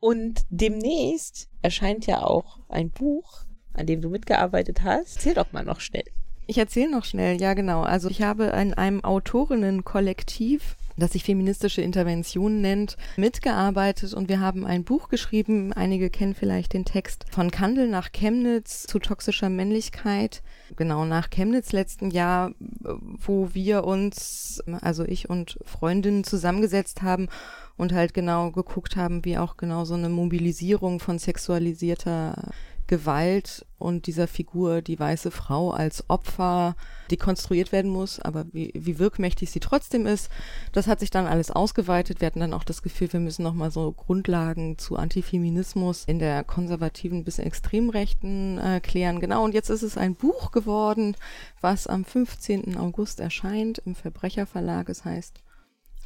Und 0.00 0.44
demnächst 0.48 1.48
erscheint 1.60 2.06
ja 2.06 2.22
auch 2.22 2.60
ein 2.68 2.90
Buch, 2.90 3.44
an 3.72 3.86
dem 3.86 4.00
du 4.00 4.08
mitgearbeitet 4.08 4.82
hast. 4.82 5.16
Erzähl 5.16 5.34
doch 5.34 5.52
mal 5.52 5.64
noch 5.64 5.80
schnell. 5.80 6.04
Ich 6.48 6.58
erzähle 6.58 6.90
noch 6.90 7.04
schnell, 7.04 7.40
ja 7.40 7.52
genau. 7.54 7.82
Also 7.82 8.08
ich 8.08 8.22
habe 8.22 8.44
in 8.46 8.74
einem 8.74 9.04
Autorinnenkollektiv 9.04 10.76
das 10.98 11.12
sich 11.12 11.24
feministische 11.24 11.80
Intervention 11.80 12.60
nennt, 12.60 12.96
mitgearbeitet 13.16 14.14
und 14.14 14.28
wir 14.28 14.40
haben 14.40 14.66
ein 14.66 14.84
Buch 14.84 15.08
geschrieben. 15.08 15.72
Einige 15.72 16.10
kennen 16.10 16.34
vielleicht 16.34 16.72
den 16.72 16.84
Text 16.84 17.24
von 17.30 17.50
Kandel 17.50 17.88
nach 17.88 18.10
Chemnitz 18.12 18.84
zu 18.84 18.98
toxischer 18.98 19.48
Männlichkeit. 19.48 20.42
Genau 20.76 21.04
nach 21.04 21.30
Chemnitz 21.30 21.72
letzten 21.72 22.10
Jahr, 22.10 22.50
wo 22.58 23.50
wir 23.52 23.84
uns, 23.84 24.62
also 24.80 25.04
ich 25.04 25.30
und 25.30 25.58
Freundinnen 25.64 26.24
zusammengesetzt 26.24 27.02
haben 27.02 27.28
und 27.76 27.92
halt 27.92 28.12
genau 28.12 28.50
geguckt 28.50 28.96
haben, 28.96 29.24
wie 29.24 29.38
auch 29.38 29.56
genau 29.56 29.84
so 29.84 29.94
eine 29.94 30.08
Mobilisierung 30.08 30.98
von 30.98 31.18
sexualisierter 31.18 32.50
Gewalt 32.88 33.66
und 33.78 34.06
dieser 34.06 34.26
Figur, 34.26 34.82
die 34.82 34.98
weiße 34.98 35.30
Frau 35.30 35.70
als 35.70 36.08
Opfer, 36.08 36.74
die 37.10 37.18
konstruiert 37.18 37.70
werden 37.70 37.90
muss, 37.90 38.18
aber 38.18 38.46
wie, 38.52 38.72
wie 38.74 38.98
wirkmächtig 38.98 39.50
sie 39.50 39.60
trotzdem 39.60 40.06
ist, 40.06 40.30
das 40.72 40.88
hat 40.88 40.98
sich 40.98 41.10
dann 41.10 41.26
alles 41.26 41.50
ausgeweitet. 41.50 42.20
Wir 42.20 42.26
hatten 42.26 42.40
dann 42.40 42.54
auch 42.54 42.64
das 42.64 42.82
Gefühl, 42.82 43.12
wir 43.12 43.20
müssen 43.20 43.42
nochmal 43.42 43.70
so 43.70 43.92
Grundlagen 43.92 44.78
zu 44.78 44.96
Antifeminismus 44.96 46.04
in 46.06 46.18
der 46.18 46.42
konservativen 46.44 47.24
bis 47.24 47.38
extremrechten 47.38 48.58
äh, 48.58 48.80
klären. 48.80 49.20
Genau, 49.20 49.44
und 49.44 49.54
jetzt 49.54 49.70
ist 49.70 49.82
es 49.82 49.98
ein 49.98 50.14
Buch 50.16 50.50
geworden, 50.50 51.14
was 51.60 51.86
am 51.86 52.04
15. 52.04 52.76
August 52.78 53.20
erscheint 53.20 53.78
im 53.84 53.94
Verbrecherverlag. 53.94 54.88
Es 54.88 55.04
heißt 55.04 55.42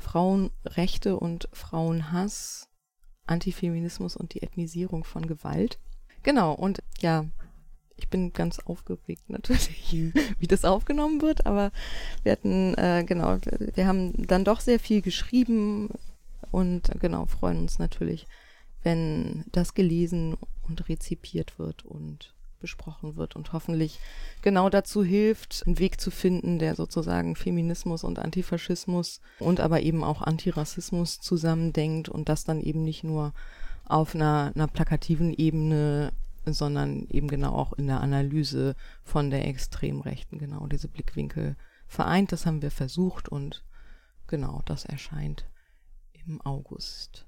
Frauenrechte 0.00 1.16
und 1.16 1.48
Frauenhass, 1.52 2.68
Antifeminismus 3.26 4.16
und 4.16 4.34
die 4.34 4.42
Ethnisierung 4.42 5.04
von 5.04 5.26
Gewalt. 5.26 5.78
Genau, 6.22 6.52
und 6.52 6.82
ja, 7.00 7.26
ich 7.96 8.08
bin 8.08 8.32
ganz 8.32 8.58
aufgeregt 8.58 9.28
natürlich, 9.28 9.92
wie 10.38 10.46
das 10.46 10.64
aufgenommen 10.64 11.22
wird, 11.22 11.46
aber 11.46 11.70
wir 12.22 12.32
hatten, 12.32 12.74
äh, 12.74 13.04
genau, 13.06 13.38
wir 13.74 13.86
haben 13.86 14.26
dann 14.26 14.44
doch 14.44 14.60
sehr 14.60 14.78
viel 14.78 15.02
geschrieben 15.02 15.90
und 16.50 16.90
genau, 17.00 17.26
freuen 17.26 17.58
uns 17.58 17.78
natürlich, 17.78 18.26
wenn 18.82 19.44
das 19.52 19.74
gelesen 19.74 20.36
und 20.62 20.88
rezipiert 20.88 21.58
wird 21.58 21.84
und 21.84 22.34
besprochen 22.62 23.16
wird 23.16 23.36
und 23.36 23.52
hoffentlich 23.52 23.98
genau 24.40 24.70
dazu 24.70 25.04
hilft, 25.04 25.64
einen 25.66 25.78
Weg 25.78 26.00
zu 26.00 26.10
finden, 26.10 26.58
der 26.58 26.76
sozusagen 26.76 27.36
Feminismus 27.36 28.04
und 28.04 28.18
Antifaschismus 28.20 29.20
und 29.40 29.60
aber 29.60 29.82
eben 29.82 30.04
auch 30.04 30.22
Antirassismus 30.22 31.20
zusammendenkt 31.20 32.08
und 32.08 32.28
das 32.28 32.44
dann 32.44 32.60
eben 32.60 32.84
nicht 32.84 33.02
nur 33.02 33.34
auf 33.84 34.14
einer, 34.14 34.52
einer 34.54 34.68
plakativen 34.68 35.32
Ebene, 35.32 36.12
sondern 36.44 37.06
eben 37.08 37.28
genau 37.28 37.54
auch 37.54 37.72
in 37.72 37.86
der 37.86 38.00
Analyse 38.00 38.74
von 39.02 39.30
der 39.30 39.46
Extremrechten, 39.46 40.38
genau 40.38 40.66
diese 40.66 40.88
Blickwinkel 40.88 41.56
vereint. 41.86 42.32
Das 42.32 42.46
haben 42.46 42.62
wir 42.62 42.70
versucht 42.70 43.28
und 43.28 43.64
genau, 44.26 44.62
das 44.64 44.84
erscheint 44.84 45.46
im 46.26 46.40
August. 46.40 47.26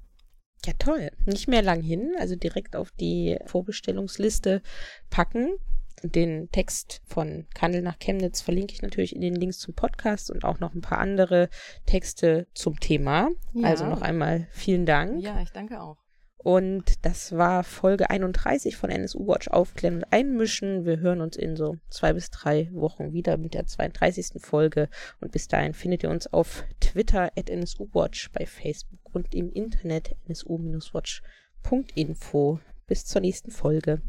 Ja, 0.65 0.73
toll. 0.79 1.11
Nicht 1.27 1.49
mehr 1.49 1.63
lang 1.63 1.83
hin, 1.83 2.15
also 2.19 2.37
direkt 2.37 2.75
auf 2.75 2.91
die 2.93 3.39
Vorbestellungsliste 3.47 4.63
packen. 5.11 5.57
Den 6.03 6.51
Text 6.51 7.01
von 7.07 7.47
Kandel 7.55 7.83
nach 7.83 7.99
Chemnitz 7.99 8.41
verlinke 8.41 8.75
ich 8.75 8.83
natürlich 8.83 9.15
in 9.15 9.21
den 9.21 9.35
Links 9.35 9.59
zum 9.59 9.75
Podcast 9.75 10.31
und 10.31 10.45
auch 10.45 10.61
noch 10.61 10.75
ein 10.75 10.81
paar 10.81 10.99
andere 10.99 11.49
Texte 11.87 12.47
zum 12.55 12.81
Thema. 12.81 13.31
Ja. 13.53 13.69
Also 13.69 13.87
noch 13.87 14.03
einmal 14.03 14.49
vielen 14.51 14.87
Dank. 14.87 15.23
Ja, 15.23 15.41
ich 15.41 15.51
danke 15.51 15.81
auch. 15.81 16.04
Und 16.45 17.05
das 17.07 17.33
war 17.33 17.65
Folge 17.65 18.11
31 18.11 18.77
von 18.77 18.91
NSU 18.91 19.27
Watch 19.27 19.49
Aufklären 19.49 19.97
und 19.97 20.13
Einmischen. 20.13 20.85
Wir 20.85 21.01
hören 21.01 21.23
uns 21.23 21.39
in 21.39 21.57
so 21.57 21.79
zwei 21.89 22.13
bis 22.13 22.29
drei 22.29 22.69
Wochen 22.75 23.15
wieder 23.15 23.39
mit 23.39 23.55
der 23.55 23.67
32. 23.67 24.43
Folge. 24.43 24.91
Und 25.23 25.33
bis 25.33 25.49
dahin 25.49 25.73
findet 25.73 26.03
ihr 26.03 26.11
uns 26.11 26.31
auf 26.35 26.65
Twitter 26.81 27.31
at 27.35 27.49
NSU 27.49 27.89
Watch, 27.95 28.31
bei 28.33 28.45
Facebook 28.45 29.01
und 29.15 29.35
im 29.35 29.51
Internet 29.51 30.17
nsu-watch.info. 30.29 32.59
Bis 32.87 33.07
zur 33.07 33.23
nächsten 33.23 33.51
Folge. 33.51 34.03